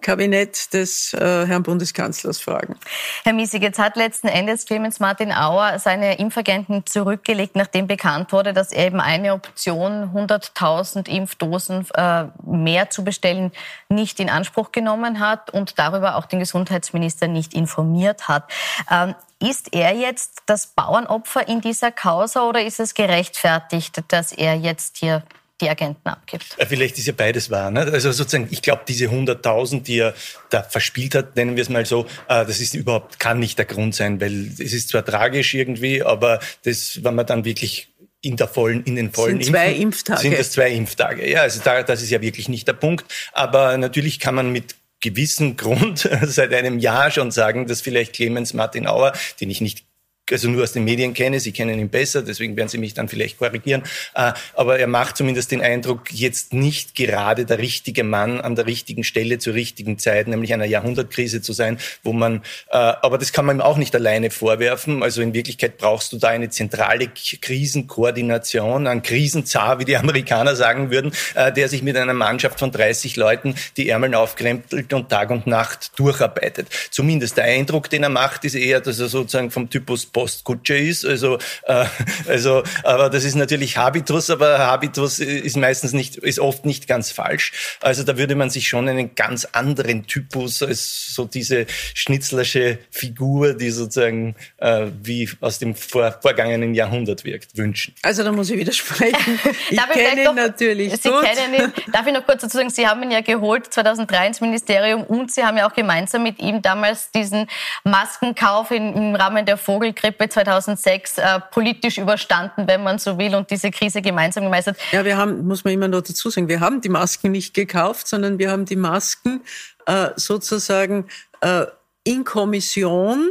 Kabinett 0.00 0.72
des 0.74 1.14
äh, 1.14 1.46
Herrn 1.46 1.62
Bundeskanzlers 1.62 2.40
fragen. 2.40 2.76
Herr 3.24 3.32
Miesig, 3.32 3.62
jetzt 3.62 3.78
hat 3.78 3.96
letzten 3.96 4.28
Endes 4.28 4.66
Clemens 4.66 5.00
Martin 5.00 5.32
Auer 5.32 5.78
seine 5.78 6.18
Impfagenten 6.18 6.84
zurückgelegt, 6.86 7.56
nachdem 7.56 7.86
bekannt 7.86 8.32
wurde, 8.32 8.52
dass 8.52 8.72
er 8.72 8.86
eben 8.86 9.00
eine 9.00 9.32
Option, 9.32 10.10
100.000 10.14 11.08
Impfdosen 11.08 11.86
äh, 11.94 12.24
mehr 12.44 12.90
zu 12.90 13.04
bestellen, 13.04 13.52
nicht 13.88 14.20
in 14.20 14.28
Anspruch 14.28 14.72
genommen 14.72 15.20
hat 15.20 15.50
und 15.50 15.78
darüber 15.78 16.16
auch 16.16 16.26
den 16.26 16.38
Gesundheitsminister 16.38 17.28
nicht 17.28 17.54
informiert 17.54 18.28
hat. 18.28 18.44
Ähm, 18.90 19.14
ist 19.40 19.74
er 19.74 19.94
jetzt 19.94 20.42
das 20.46 20.68
Bauernopfer 20.68 21.48
in 21.48 21.60
dieser 21.60 21.90
Causa 21.90 22.48
oder 22.48 22.64
ist 22.64 22.80
es 22.80 22.94
gerechtfertigt, 22.94 24.02
dass 24.08 24.32
er 24.32 24.54
jetzt 24.54 24.98
hier 24.98 25.22
die 25.60 25.68
Agenten 25.68 26.08
abgibt. 26.08 26.56
Vielleicht 26.66 26.98
ist 26.98 27.06
ja 27.06 27.12
beides 27.16 27.50
wahr. 27.50 27.70
Ne? 27.70 27.80
Also 27.80 28.10
sozusagen, 28.10 28.48
ich 28.50 28.60
glaube, 28.60 28.82
diese 28.88 29.06
100.000, 29.06 29.82
die 29.82 29.98
er 29.98 30.14
da 30.50 30.62
verspielt 30.62 31.14
hat, 31.14 31.36
nennen 31.36 31.56
wir 31.56 31.62
es 31.62 31.68
mal 31.68 31.86
so, 31.86 32.06
äh, 32.28 32.44
das 32.44 32.60
ist 32.60 32.74
überhaupt, 32.74 33.20
kann 33.20 33.38
nicht 33.38 33.58
der 33.58 33.64
Grund 33.64 33.94
sein, 33.94 34.20
weil 34.20 34.48
es 34.58 34.72
ist 34.72 34.88
zwar 34.88 35.04
tragisch 35.04 35.54
irgendwie, 35.54 36.02
aber 36.02 36.40
das, 36.64 37.04
wenn 37.04 37.14
man 37.14 37.26
dann 37.26 37.44
wirklich 37.44 37.88
in 38.20 38.36
der 38.36 38.48
vollen, 38.48 38.82
in 38.84 38.96
den 38.96 39.12
vollen 39.12 39.42
sind 39.42 39.52
zwei 39.52 39.72
Impftage. 39.72 40.20
Sind 40.20 40.38
das 40.38 40.52
zwei 40.52 40.70
Impftage. 40.70 41.28
Ja, 41.28 41.42
also 41.42 41.60
da, 41.62 41.82
das 41.82 42.02
ist 42.02 42.10
ja 42.10 42.22
wirklich 42.22 42.48
nicht 42.48 42.66
der 42.66 42.72
Punkt. 42.72 43.04
Aber 43.32 43.76
natürlich 43.76 44.18
kann 44.18 44.34
man 44.34 44.50
mit 44.50 44.76
gewissen 45.00 45.56
Grund 45.56 46.08
seit 46.22 46.52
einem 46.54 46.78
Jahr 46.78 47.10
schon 47.10 47.30
sagen, 47.30 47.66
dass 47.66 47.82
vielleicht 47.82 48.14
Clemens 48.14 48.54
Martin 48.54 48.86
Auer, 48.86 49.12
den 49.40 49.50
ich 49.50 49.60
nicht 49.60 49.84
also 50.30 50.48
nur 50.48 50.62
aus 50.62 50.72
den 50.72 50.84
Medien 50.84 51.12
kenne, 51.12 51.38
Sie 51.38 51.52
kennen 51.52 51.78
ihn 51.78 51.90
besser, 51.90 52.22
deswegen 52.22 52.56
werden 52.56 52.68
Sie 52.68 52.78
mich 52.78 52.94
dann 52.94 53.08
vielleicht 53.08 53.38
korrigieren. 53.38 53.82
Äh, 54.14 54.32
aber 54.54 54.78
er 54.78 54.86
macht 54.86 55.16
zumindest 55.16 55.50
den 55.52 55.60
Eindruck, 55.60 56.12
jetzt 56.12 56.54
nicht 56.54 56.94
gerade 56.94 57.44
der 57.44 57.58
richtige 57.58 58.04
Mann 58.04 58.40
an 58.40 58.54
der 58.54 58.66
richtigen 58.66 59.04
Stelle 59.04 59.38
zur 59.38 59.54
richtigen 59.54 59.98
Zeit, 59.98 60.26
nämlich 60.26 60.54
einer 60.54 60.64
Jahrhundertkrise 60.64 61.42
zu 61.42 61.52
sein, 61.52 61.78
wo 62.02 62.12
man, 62.12 62.42
äh, 62.70 62.76
aber 62.76 63.18
das 63.18 63.32
kann 63.32 63.44
man 63.44 63.58
ihm 63.58 63.60
auch 63.60 63.76
nicht 63.76 63.94
alleine 63.94 64.30
vorwerfen. 64.30 65.02
Also 65.02 65.20
in 65.20 65.34
Wirklichkeit 65.34 65.76
brauchst 65.76 66.12
du 66.12 66.16
da 66.16 66.28
eine 66.28 66.48
zentrale 66.48 67.08
Krisenkoordination, 67.08 68.86
einen 68.86 69.02
Krisenzar, 69.02 69.78
wie 69.78 69.84
die 69.84 69.96
Amerikaner 69.96 70.56
sagen 70.56 70.90
würden, 70.90 71.12
äh, 71.34 71.52
der 71.52 71.68
sich 71.68 71.82
mit 71.82 71.96
einer 71.96 72.14
Mannschaft 72.14 72.60
von 72.60 72.72
30 72.72 73.16
Leuten 73.16 73.54
die 73.76 73.90
Ärmel 73.90 74.14
aufkrempelt 74.14 74.92
und 74.94 75.10
Tag 75.10 75.30
und 75.30 75.46
Nacht 75.46 75.98
durcharbeitet. 75.98 76.68
Zumindest 76.90 77.36
der 77.36 77.44
Eindruck, 77.44 77.90
den 77.90 78.04
er 78.04 78.08
macht, 78.08 78.44
ist 78.44 78.54
eher, 78.54 78.80
dass 78.80 78.98
er 78.98 79.08
sozusagen 79.08 79.50
vom 79.50 79.68
Typus 79.68 80.06
Postkutsche 80.14 80.76
ist. 80.76 81.04
Also, 81.04 81.38
äh, 81.64 81.84
also, 82.26 82.62
aber 82.84 83.10
das 83.10 83.24
ist 83.24 83.34
natürlich 83.34 83.76
Habitus, 83.76 84.30
aber 84.30 84.58
Habitus 84.60 85.18
ist 85.18 85.56
meistens 85.58 85.92
nicht, 85.92 86.16
ist 86.16 86.38
oft 86.38 86.64
nicht 86.64 86.86
ganz 86.86 87.10
falsch. 87.10 87.76
Also 87.82 88.04
da 88.04 88.16
würde 88.16 88.36
man 88.36 88.48
sich 88.48 88.68
schon 88.68 88.88
einen 88.88 89.14
ganz 89.14 89.44
anderen 89.52 90.06
Typus 90.06 90.62
als 90.62 91.14
so 91.14 91.26
diese 91.26 91.66
schnitzlersche 91.92 92.78
Figur, 92.90 93.54
die 93.54 93.70
sozusagen 93.70 94.36
äh, 94.58 94.86
wie 95.02 95.28
aus 95.40 95.58
dem 95.58 95.74
vor, 95.74 96.16
vorgangenen 96.22 96.74
Jahrhundert 96.74 97.24
wirkt, 97.24 97.58
wünschen. 97.58 97.94
Also 98.02 98.22
da 98.22 98.32
muss 98.32 98.48
ich 98.48 98.58
widersprechen. 98.58 99.38
Ich 99.70 99.80
kenne 99.80 100.24
ihn 100.24 100.34
natürlich 100.34 100.92
Sie 101.00 101.08
gut. 101.08 101.24
Kennen 101.24 101.54
ihn. 101.54 101.92
Darf 101.92 102.06
ich 102.06 102.12
noch 102.12 102.24
kurz 102.24 102.42
dazu 102.42 102.58
sagen, 102.58 102.70
Sie 102.70 102.86
haben 102.86 103.02
ihn 103.02 103.10
ja 103.10 103.20
geholt 103.20 103.72
2003 103.72 104.26
ins 104.28 104.40
Ministerium 104.40 105.02
und 105.02 105.32
Sie 105.32 105.42
haben 105.42 105.56
ja 105.56 105.68
auch 105.68 105.74
gemeinsam 105.74 106.22
mit 106.22 106.38
ihm 106.38 106.62
damals 106.62 107.10
diesen 107.10 107.48
Maskenkauf 107.82 108.70
in, 108.70 108.94
im 108.94 109.14
Rahmen 109.16 109.46
der 109.46 109.56
Vogelkrieg 109.56 110.03
Grippe 110.04 110.28
2006 110.28 111.16
äh, 111.16 111.40
politisch 111.50 111.96
überstanden, 111.96 112.68
wenn 112.68 112.82
man 112.82 112.98
so 112.98 113.16
will, 113.16 113.34
und 113.34 113.50
diese 113.50 113.70
Krise 113.70 114.02
gemeinsam 114.02 114.44
gemeistert. 114.44 114.76
Ja, 114.92 115.02
wir 115.02 115.16
haben, 115.16 115.46
muss 115.46 115.64
man 115.64 115.72
immer 115.72 115.88
noch 115.88 116.02
dazu 116.02 116.28
sagen, 116.28 116.46
wir 116.46 116.60
haben 116.60 116.82
die 116.82 116.90
Masken 116.90 117.32
nicht 117.32 117.54
gekauft, 117.54 118.06
sondern 118.06 118.38
wir 118.38 118.50
haben 118.50 118.66
die 118.66 118.76
Masken 118.76 119.40
äh, 119.86 120.10
sozusagen 120.16 121.06
äh, 121.40 121.64
in 122.04 122.24
Kommission 122.24 123.30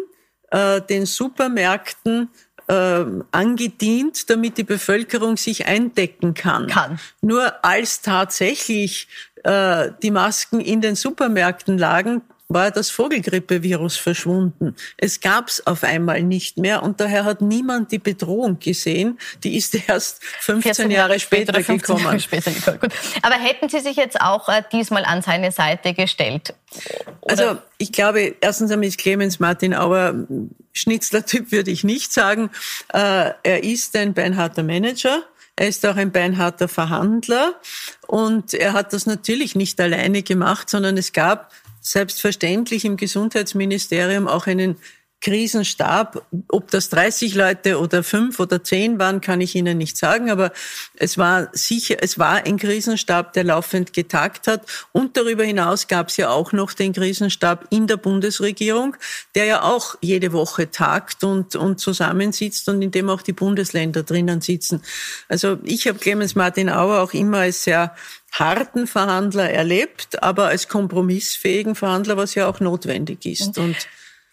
äh, 0.50 0.82
den 0.82 1.06
Supermärkten 1.06 2.30
äh, 2.68 3.06
angedient, 3.30 4.32
damit 4.32 4.58
die 4.58 4.63
Bevölkerung 4.63 5.38
sich 5.38 5.68
eindecken 5.68 6.34
kann. 6.34 6.65
kann. 6.65 7.00
Nur 7.22 7.63
als 7.63 8.01
tatsächlich 8.01 9.08
äh, 9.44 9.92
die 10.01 10.10
Masken 10.10 10.60
in 10.60 10.82
den 10.82 10.96
Supermärkten 10.96 11.77
lagen, 11.77 12.24
war 12.53 12.72
das 12.72 12.89
Vogelgrippevirus 12.89 13.98
verschwunden. 13.98 14.75
Es 14.98 15.19
gab 15.19 15.48
es 15.48 15.65
auf 15.65 15.83
einmal 15.83 16.24
nicht 16.24 16.57
mehr 16.57 16.83
und 16.83 17.00
daher 17.00 17.25
hat 17.25 17.41
niemand 17.41 17.91
die 17.91 18.00
Bedrohung 18.00 18.60
gesehen. 18.60 19.19
Die 19.43 19.57
ist 19.57 19.75
erst 19.88 20.24
15 20.24 20.91
Jahre 20.91 21.19
später, 21.19 21.53
später 21.53 21.77
gekommen. 21.77 22.03
Jahre 22.03 22.19
später. 22.19 22.51
Aber 23.22 23.36
hätten 23.36 23.69
Sie 23.69 23.79
sich 23.79 23.95
jetzt 23.95 24.19
auch 24.22 24.50
äh, 24.50 24.63
diesmal 24.72 25.05
an 25.05 25.22
seine 25.22 25.51
Seite 25.51 25.93
gestellt? 25.93 26.53
Oder? 27.22 27.31
Also 27.31 27.57
ich 27.77 27.91
glaube, 27.91 28.36
erstens 28.41 28.72
einmal 28.72 28.88
ist 28.88 28.98
Clemens 28.98 29.39
Martin 29.39 29.74
Auer 29.74 30.13
Schnitzler-Typ, 30.74 31.51
würde 31.51 31.72
ich 31.72 31.83
nicht 31.83 32.12
sagen. 32.12 32.50
Äh, 32.91 33.31
er 33.43 33.63
ist 33.63 33.95
ein 33.95 34.13
beinharter 34.13 34.63
Manager. 34.63 35.24
Er 35.55 35.67
ist 35.67 35.86
auch 35.86 35.95
ein 35.98 36.12
beinharter 36.12 36.67
Verhandler 36.67 37.53
und 38.07 38.55
er 38.55 38.74
hat 38.74 38.91
das 38.91 39.05
natürlich 39.05 39.55
nicht 39.55 39.79
alleine 39.79 40.24
gemacht, 40.24 40.67
sondern 40.67 40.98
es 40.98 41.13
gab 41.13 41.51
selbstverständlich 41.84 42.86
im 42.86 42.98
Gesundheitsministerium 42.98 44.28
auch 44.28 44.48
einen 44.48 44.78
Krisenstab. 45.24 46.28
Ob 46.50 46.70
das 46.70 46.90
30 46.90 47.34
Leute 47.34 47.80
oder 47.80 48.04
fünf 48.04 48.42
oder 48.42 48.62
zehn 48.62 49.00
waren, 49.00 49.22
kann 49.22 49.40
ich 49.40 49.56
Ihnen 49.56 49.78
nicht 49.78 49.98
sagen, 49.98 50.30
aber 50.30 50.52
es 50.96 51.18
war 51.18 51.48
sicher, 51.54 51.96
es 52.02 52.20
war 52.20 52.46
ein 52.46 52.58
Krisenstab, 52.58 53.32
der 53.32 53.46
laufend 53.46 53.94
getagt 53.94 54.48
hat. 54.48 54.63
Und 54.92 55.16
darüber 55.16 55.46
hinaus 55.46 55.88
gab 55.88 56.10
es 56.10 56.18
ja 56.18 56.30
auch 56.30 56.52
noch 56.52 56.74
den 56.74 56.92
Krisenstab 56.92 57.66
in 57.70 57.88
der 57.88 57.96
Bundesregierung, 57.98 58.98
der 59.34 59.46
ja 59.46 59.62
auch 59.63 59.96
jede 60.02 60.34
Woche 60.34 60.70
tagt 60.72 61.24
und, 61.24 61.56
und 61.56 61.80
zusammensitzt 61.80 62.68
und 62.68 62.82
in 62.82 62.92
dem 62.92 63.10
auch 63.10 63.22
die 63.22 63.34
Bundesländer 63.34 64.04
drinnen 64.04 64.42
sitzen. 64.42 64.84
Also 65.30 65.58
ich 65.63 65.88
habe 65.88 66.00
Clemens 66.00 66.36
Martin 66.36 66.70
Auer 66.70 67.02
auch 67.02 67.13
immer 67.13 67.40
als 67.40 67.63
sehr 67.63 67.96
harten 68.34 68.88
Verhandler 68.88 69.50
erlebt, 69.50 70.22
aber 70.24 70.48
als 70.48 70.68
kompromissfähigen 70.68 71.75
Verhandler, 71.75 72.18
was 72.18 72.36
ja 72.36 72.48
auch 72.48 72.60
notwendig 72.60 73.25
ist. 73.25 73.58
Und 73.58 73.75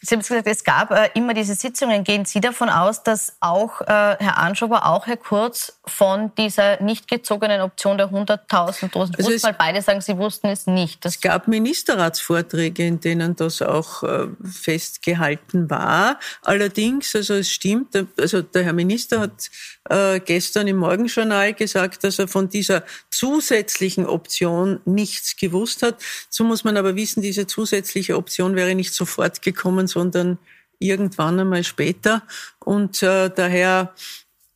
Sie 0.03 0.15
haben 0.15 0.21
gesagt, 0.21 0.47
es 0.47 0.65
gab 0.65 0.91
äh, 0.93 1.11
immer 1.15 1.35
diese 1.35 1.55
Sitzungen. 1.55 2.05
Gehen 2.05 2.25
Sie 2.25 2.41
davon 2.41 2.71
aus, 2.71 3.03
dass 3.03 3.35
auch 3.41 3.83
äh, 3.83 3.85
Herr 3.87 4.39
Anschober, 4.39 4.87
auch 4.87 5.07
Herr 5.07 5.19
Kurz 5.19 5.79
von 5.85 6.35
dieser 6.37 6.83
nicht 6.83 7.07
gezogenen 7.07 7.61
Option 7.61 7.99
der 7.99 8.09
100.000 8.11 8.91
Dosen 8.93 9.15
also 9.17 9.31
wussten? 9.31 9.43
Weil 9.43 9.57
beide 9.59 9.83
sagen, 9.83 10.01
sie 10.01 10.17
wussten 10.17 10.47
es 10.47 10.67
nicht. 10.67 11.05
Es 11.05 11.21
gab 11.21 11.49
Ministerratsvorträge, 11.49 12.87
in 12.87 13.01
denen 13.01 13.37
das 13.37 13.61
auch 13.61 14.03
äh, 14.03 14.29
festgehalten 14.43 15.69
war. 15.69 16.19
Allerdings, 16.43 17.15
also 17.15 17.35
es 17.35 17.51
stimmt, 17.51 17.95
also 18.19 18.41
der 18.41 18.65
Herr 18.65 18.73
Minister 18.73 19.21
hat 19.21 19.51
äh, 19.91 20.21
gestern 20.21 20.67
im 20.67 20.79
Morgenjournal 20.79 21.53
gesagt, 21.53 22.05
dass 22.05 22.19
er 22.19 22.29
von 22.29 22.49
dieser 22.49 22.85
zusätzlichen 23.11 24.07
Option 24.07 24.81
nichts 24.87 25.37
gewusst 25.37 25.83
hat. 25.83 25.97
So 26.31 26.45
muss 26.45 26.65
man 26.65 26.79
aber 26.79 26.97
wissen, 26.97 27.21
diese 27.21 27.47
zusätzliche 27.47 28.17
Option 28.17 28.57
wäre 28.57 28.75
nicht 28.75 28.95
sofort 28.95 29.43
gekommen, 29.43 29.90
sondern 29.91 30.39
irgendwann 30.79 31.39
einmal 31.39 31.65
später. 31.65 32.23
Und 32.59 33.03
äh, 33.03 33.31
daher 33.31 33.93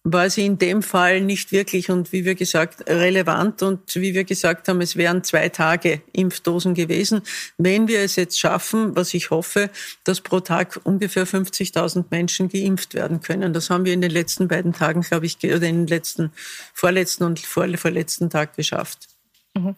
war 0.06 0.28
sie 0.28 0.44
in 0.44 0.58
dem 0.58 0.82
Fall 0.82 1.22
nicht 1.22 1.50
wirklich 1.50 1.90
und 1.90 2.12
wie 2.12 2.26
wir 2.26 2.34
gesagt 2.34 2.88
relevant 2.90 3.62
und 3.62 3.94
wie 3.94 4.12
wir 4.12 4.24
gesagt 4.24 4.68
haben, 4.68 4.82
es 4.82 4.96
wären 4.96 5.24
zwei 5.24 5.48
Tage 5.48 6.02
Impfdosen 6.12 6.74
gewesen. 6.74 7.22
Wenn 7.56 7.88
wir 7.88 8.00
es 8.00 8.16
jetzt 8.16 8.38
schaffen, 8.38 8.94
was 8.94 9.14
ich 9.14 9.30
hoffe, 9.30 9.70
dass 10.04 10.20
pro 10.20 10.40
Tag 10.40 10.78
ungefähr 10.84 11.26
50.000 11.26 12.04
Menschen 12.10 12.50
geimpft 12.50 12.92
werden 12.92 13.22
können. 13.22 13.54
Das 13.54 13.70
haben 13.70 13.86
wir 13.86 13.94
in 13.94 14.02
den 14.02 14.10
letzten 14.10 14.46
beiden 14.46 14.74
Tagen, 14.74 15.00
glaube 15.00 15.24
ich, 15.24 15.38
oder 15.42 15.66
in 15.66 15.86
den 15.86 15.86
letzten, 15.86 16.32
vorletzten 16.74 17.24
und 17.24 17.40
vorletzten 17.40 18.28
Tag 18.28 18.56
geschafft. 18.56 19.13
Mhm. 19.54 19.76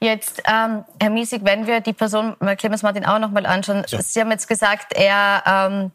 Jetzt, 0.00 0.42
ähm, 0.46 0.84
Herr 1.00 1.10
Miesig, 1.10 1.40
wenn 1.44 1.66
wir 1.66 1.80
die 1.80 1.92
Person 1.92 2.36
Clemens 2.56 2.82
Martin 2.82 3.04
auch 3.04 3.18
noch 3.18 3.30
mal 3.30 3.46
anschauen. 3.46 3.84
Ja. 3.88 4.00
Sie 4.00 4.20
haben 4.20 4.30
jetzt 4.30 4.46
gesagt, 4.46 4.92
er, 4.92 5.42
ähm, 5.44 5.90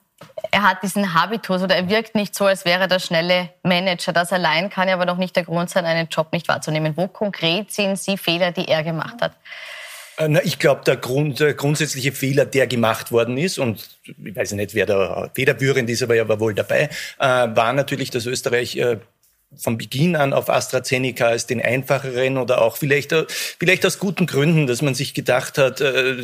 er 0.52 0.64
hat 0.64 0.84
diesen 0.84 1.14
Habitus 1.14 1.62
oder 1.62 1.76
er 1.76 1.90
wirkt 1.90 2.16
nicht 2.16 2.36
so, 2.36 2.46
als 2.46 2.66
wäre 2.66 2.88
der 2.88 3.00
schnelle 3.00 3.50
Manager. 3.64 4.12
Das 4.12 4.34
allein 4.34 4.70
kann 4.70 4.90
ja 4.90 4.96
aber 4.96 5.06
noch 5.06 5.18
nicht 5.18 5.36
der 5.36 5.46
Grund 5.46 5.70
sein, 5.70 5.86
einen 5.86 6.10
Job 6.10 6.34
nicht 6.34 6.48
wahrzunehmen. 6.50 6.98
Wo 6.98 7.08
konkret 7.08 7.72
sind 7.72 7.98
Sie 7.98 8.18
Fehler, 8.18 8.52
die 8.52 8.68
er 8.68 8.84
gemacht 8.84 9.22
hat? 9.22 9.34
Äh, 10.18 10.28
na, 10.28 10.42
ich 10.44 10.60
glaube, 10.60 10.82
der, 10.86 10.98
Grund, 10.98 11.40
der 11.40 11.54
grundsätzliche 11.54 12.12
Fehler, 12.12 12.46
der 12.46 12.68
gemacht 12.68 13.12
worden 13.14 13.38
ist, 13.38 13.58
und 13.58 13.98
ich 14.06 14.36
weiß 14.36 14.52
nicht, 14.52 14.76
wer 14.76 14.86
da 14.86 15.30
federführend 15.34 15.90
ist, 15.90 16.04
aber 16.04 16.16
er 16.16 16.28
war 16.28 16.40
wohl 16.42 16.54
dabei, 16.54 16.90
äh, 17.20 17.26
war 17.26 17.74
natürlich, 17.74 18.10
dass 18.10 18.26
Österreich 18.26 18.76
äh, 18.76 18.98
von 19.58 19.78
Beginn 19.78 20.16
an 20.16 20.34
auf 20.34 20.50
AstraZeneca 20.50 21.28
als 21.28 21.46
den 21.48 21.62
einfacheren 21.62 22.38
oder 22.38 22.62
auch 22.62 22.78
vielleicht, 22.78 23.16
vielleicht 23.60 23.86
aus 23.86 24.00
guten 24.00 24.26
Gründen, 24.26 24.68
dass 24.68 24.82
man 24.82 24.96
sich 24.96 25.14
gedacht 25.14 25.58
hat, 25.58 25.82
äh, 25.82 26.16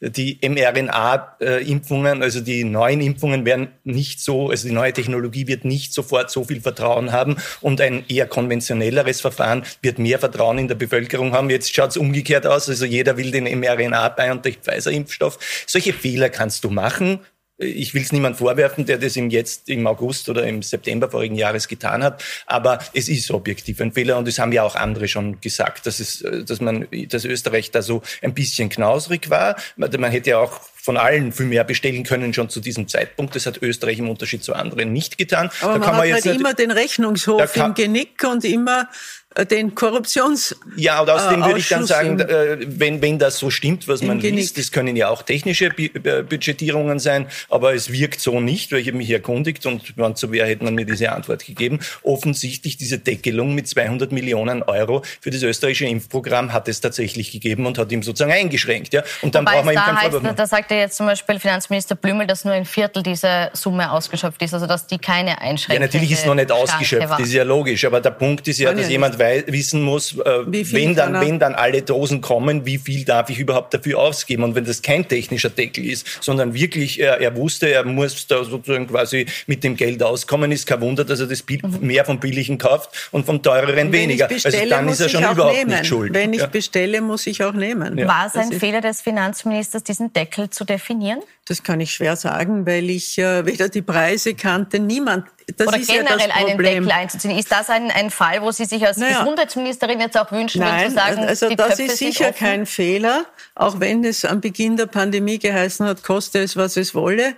die, 0.00 0.38
mRNA-Impfungen, 0.42 2.22
also 2.22 2.40
die 2.40 2.64
neuen 2.64 3.00
Impfungen 3.00 3.44
werden 3.44 3.68
nicht 3.84 4.20
so, 4.20 4.50
also 4.50 4.68
die 4.68 4.74
neue 4.74 4.92
Technologie 4.92 5.46
wird 5.46 5.64
nicht 5.64 5.92
sofort 5.92 6.30
so 6.30 6.44
viel 6.44 6.60
Vertrauen 6.60 7.12
haben 7.12 7.36
und 7.60 7.80
ein 7.80 8.04
eher 8.08 8.26
konventionelleres 8.26 9.20
Verfahren 9.20 9.64
wird 9.82 9.98
mehr 9.98 10.18
Vertrauen 10.18 10.58
in 10.58 10.68
der 10.68 10.74
Bevölkerung 10.74 11.32
haben. 11.32 11.50
Jetzt 11.50 11.74
schaut 11.74 11.90
es 11.90 11.96
umgekehrt 11.96 12.46
aus, 12.46 12.68
also 12.68 12.84
jeder 12.84 13.16
will 13.16 13.30
den 13.30 13.44
mRNA-BioNTech-Pfizer-Impfstoff. 13.44 15.38
Solche 15.66 15.92
Fehler 15.92 16.28
kannst 16.28 16.64
du 16.64 16.70
machen 16.70 17.20
ich 17.58 17.92
will 17.94 18.02
es 18.02 18.12
niemand 18.12 18.36
vorwerfen, 18.36 18.86
der 18.86 18.98
das 18.98 19.16
im 19.16 19.30
jetzt 19.30 19.68
im 19.68 19.86
August 19.86 20.28
oder 20.28 20.46
im 20.46 20.62
September 20.62 21.10
vorigen 21.10 21.34
Jahres 21.34 21.68
getan 21.68 22.02
hat, 22.02 22.22
aber 22.46 22.78
es 22.94 23.08
ist 23.08 23.30
objektiv 23.30 23.80
ein 23.80 23.92
Fehler 23.92 24.16
und 24.16 24.28
es 24.28 24.38
haben 24.38 24.52
ja 24.52 24.62
auch 24.62 24.76
andere 24.76 25.08
schon 25.08 25.40
gesagt, 25.40 25.86
dass 25.86 26.00
es, 26.00 26.24
dass 26.46 26.60
man, 26.60 26.86
dass 27.08 27.24
Österreich 27.24 27.70
da 27.70 27.82
so 27.82 28.02
ein 28.22 28.34
bisschen 28.34 28.68
knausrig 28.68 29.30
war. 29.30 29.56
Man 29.76 30.10
hätte 30.10 30.30
ja 30.30 30.38
auch 30.38 30.60
von 30.88 30.96
allen 30.96 31.32
viel 31.32 31.44
mehr 31.44 31.64
bestellen 31.64 32.02
können 32.04 32.32
schon 32.32 32.48
zu 32.48 32.60
diesem 32.60 32.88
Zeitpunkt. 32.88 33.36
Das 33.36 33.44
hat 33.44 33.60
Österreich 33.60 33.98
im 33.98 34.08
Unterschied 34.08 34.42
zu 34.42 34.54
anderen 34.54 34.92
nicht 34.92 35.18
getan. 35.18 35.50
Aber 35.60 35.74
da 35.74 35.78
man 35.80 35.88
hat 35.88 35.96
man 35.98 36.12
halt 36.12 36.24
immer 36.24 36.54
den 36.54 36.70
Rechnungshof 36.70 37.54
im 37.56 37.74
Genick 37.74 38.24
und 38.24 38.44
immer 38.44 38.88
äh, 39.27 39.27
den 39.44 39.74
Korruptions 39.74 40.56
Ja, 40.76 41.00
und 41.00 41.10
außerdem 41.10 41.44
würde 41.44 41.58
ich 41.58 41.68
dann 41.68 41.86
sagen, 41.86 42.20
äh, 42.20 42.58
wenn, 42.66 43.00
wenn 43.02 43.18
das 43.18 43.38
so 43.38 43.50
stimmt, 43.50 43.88
was 43.88 44.02
man 44.02 44.20
liest, 44.20 44.58
das 44.58 44.72
können 44.72 44.96
ja 44.96 45.08
auch 45.08 45.22
technische 45.22 45.70
Budgetierungen 45.70 46.98
sein, 46.98 47.26
aber 47.48 47.74
es 47.74 47.92
wirkt 47.92 48.20
so 48.20 48.40
nicht, 48.40 48.72
weil 48.72 48.80
ich 48.80 48.88
habe 48.88 48.96
mich 48.96 49.10
erkundigt 49.10 49.64
und 49.66 49.96
wenn 49.96 50.16
so 50.16 50.32
wäre, 50.32 50.46
hätte 50.46 50.64
man 50.64 50.74
mir 50.74 50.84
diese 50.84 51.12
Antwort 51.12 51.44
gegeben. 51.44 51.80
Offensichtlich 52.02 52.76
diese 52.76 52.98
Deckelung 52.98 53.54
mit 53.54 53.68
200 53.68 54.12
Millionen 54.12 54.62
Euro 54.62 55.02
für 55.20 55.30
das 55.30 55.42
österreichische 55.42 55.86
Impfprogramm 55.86 56.52
hat 56.52 56.68
es 56.68 56.80
tatsächlich 56.80 57.30
gegeben 57.30 57.66
und 57.66 57.78
hat 57.78 57.92
ihm 57.92 58.02
sozusagen 58.02 58.32
eingeschränkt. 58.32 58.92
Ja? 58.92 59.02
Und 59.22 59.34
dann 59.34 59.44
braucht 59.44 59.64
man 59.64 59.74
keinen 59.74 60.10
Vorwurf 60.10 60.34
Da 60.34 60.46
sagt 60.46 60.70
ja 60.70 60.78
jetzt 60.78 60.96
zum 60.96 61.06
Beispiel 61.06 61.38
Finanzminister 61.38 61.94
Blümel, 61.94 62.26
dass 62.26 62.44
nur 62.44 62.54
ein 62.54 62.64
Viertel 62.64 63.02
dieser 63.02 63.50
Summe 63.52 63.90
ausgeschöpft 63.92 64.42
ist, 64.42 64.54
also 64.54 64.66
dass 64.66 64.86
die 64.86 64.98
keine 64.98 65.40
Einschränkung 65.40 65.80
Ja, 65.82 65.86
natürlich 65.86 66.10
ist 66.10 66.20
es 66.20 66.26
noch 66.26 66.34
nicht 66.34 66.50
ausgeschöpft, 66.50 67.10
das 67.10 67.20
ist 67.20 67.32
ja 67.32 67.44
logisch, 67.44 67.84
aber 67.84 68.00
der 68.00 68.10
Punkt 68.10 68.48
ist 68.48 68.58
ja, 68.58 68.72
dass 68.72 68.88
jemand 68.88 69.18
wissen 69.46 69.82
muss, 69.82 70.16
äh, 70.18 70.44
wenn, 70.46 70.94
dann, 70.94 71.20
wenn 71.20 71.38
dann 71.38 71.54
alle 71.54 71.82
Dosen 71.82 72.20
kommen, 72.20 72.66
wie 72.66 72.78
viel 72.78 73.04
darf 73.04 73.30
ich 73.30 73.38
überhaupt 73.38 73.74
dafür 73.74 73.98
ausgeben? 73.98 74.42
Und 74.42 74.54
wenn 74.54 74.64
das 74.64 74.82
kein 74.82 75.06
technischer 75.06 75.50
Deckel 75.50 75.86
ist, 75.86 76.06
sondern 76.20 76.54
wirklich, 76.54 77.00
er, 77.00 77.20
er 77.20 77.36
wusste, 77.36 77.72
er 77.72 77.84
muss 77.84 78.26
da 78.26 78.44
sozusagen 78.44 78.86
quasi 78.86 79.26
mit 79.46 79.64
dem 79.64 79.76
Geld 79.76 80.02
auskommen, 80.02 80.52
ist 80.52 80.66
kein 80.66 80.80
Wunder, 80.80 81.04
dass 81.04 81.20
er 81.20 81.26
das 81.26 81.44
mehr 81.80 82.04
vom 82.04 82.20
Billigen 82.20 82.58
kauft 82.58 83.08
und 83.12 83.26
vom 83.26 83.42
Teureren 83.42 83.92
weniger. 83.92 84.28
Bestelle, 84.28 84.58
also 84.58 84.70
dann 84.70 84.88
ist 84.88 85.00
er 85.00 85.08
schon 85.08 85.22
überhaupt 85.22 85.56
nehmen. 85.56 85.70
nicht 85.70 85.86
schuld. 85.86 86.14
Wenn 86.14 86.32
ich 86.32 86.40
ja. 86.40 86.46
bestelle, 86.46 87.00
muss 87.00 87.26
ich 87.26 87.42
auch 87.42 87.52
nehmen. 87.52 87.98
Ja. 87.98 88.08
War 88.08 88.26
es 88.26 88.34
ein 88.36 88.52
Fehler 88.52 88.80
des 88.80 89.00
Finanzministers, 89.00 89.82
diesen 89.82 90.12
Deckel 90.12 90.50
zu 90.50 90.64
definieren? 90.64 91.20
Das 91.48 91.62
kann 91.62 91.80
ich 91.80 91.94
schwer 91.94 92.14
sagen, 92.16 92.66
weil 92.66 92.90
ich 92.90 93.16
äh, 93.18 93.46
weder 93.46 93.70
die 93.70 93.80
Preise 93.80 94.34
kannte, 94.34 94.78
niemand 94.78 95.24
das 95.56 95.66
Oder 95.66 95.78
generell 95.78 96.28
ja 96.28 96.34
einen 96.34 96.58
Deckel 96.58 96.90
einzuziehen. 96.90 97.38
Ist 97.38 97.50
das 97.50 97.70
ein, 97.70 97.90
ein 97.90 98.10
Fall, 98.10 98.42
wo 98.42 98.50
Sie 98.50 98.66
sich 98.66 98.86
als 98.86 98.98
naja. 98.98 99.20
Gesundheitsministerin 99.20 99.98
jetzt 99.98 100.18
auch 100.18 100.30
wünschen, 100.30 100.60
Nein, 100.60 100.90
zu 100.90 100.94
sagen, 100.94 101.24
also 101.24 101.48
das 101.48 101.68
Töpfe 101.68 101.82
ist 101.84 101.96
sicher 101.96 102.32
kein 102.32 102.66
Fehler, 102.66 103.24
auch 103.54 103.80
wenn 103.80 104.04
es 104.04 104.26
am 104.26 104.42
Beginn 104.42 104.76
der 104.76 104.86
Pandemie 104.86 105.38
geheißen 105.38 105.86
hat, 105.86 106.02
koste 106.02 106.40
es, 106.40 106.56
was 106.56 106.76
es 106.76 106.94
wolle. 106.94 107.34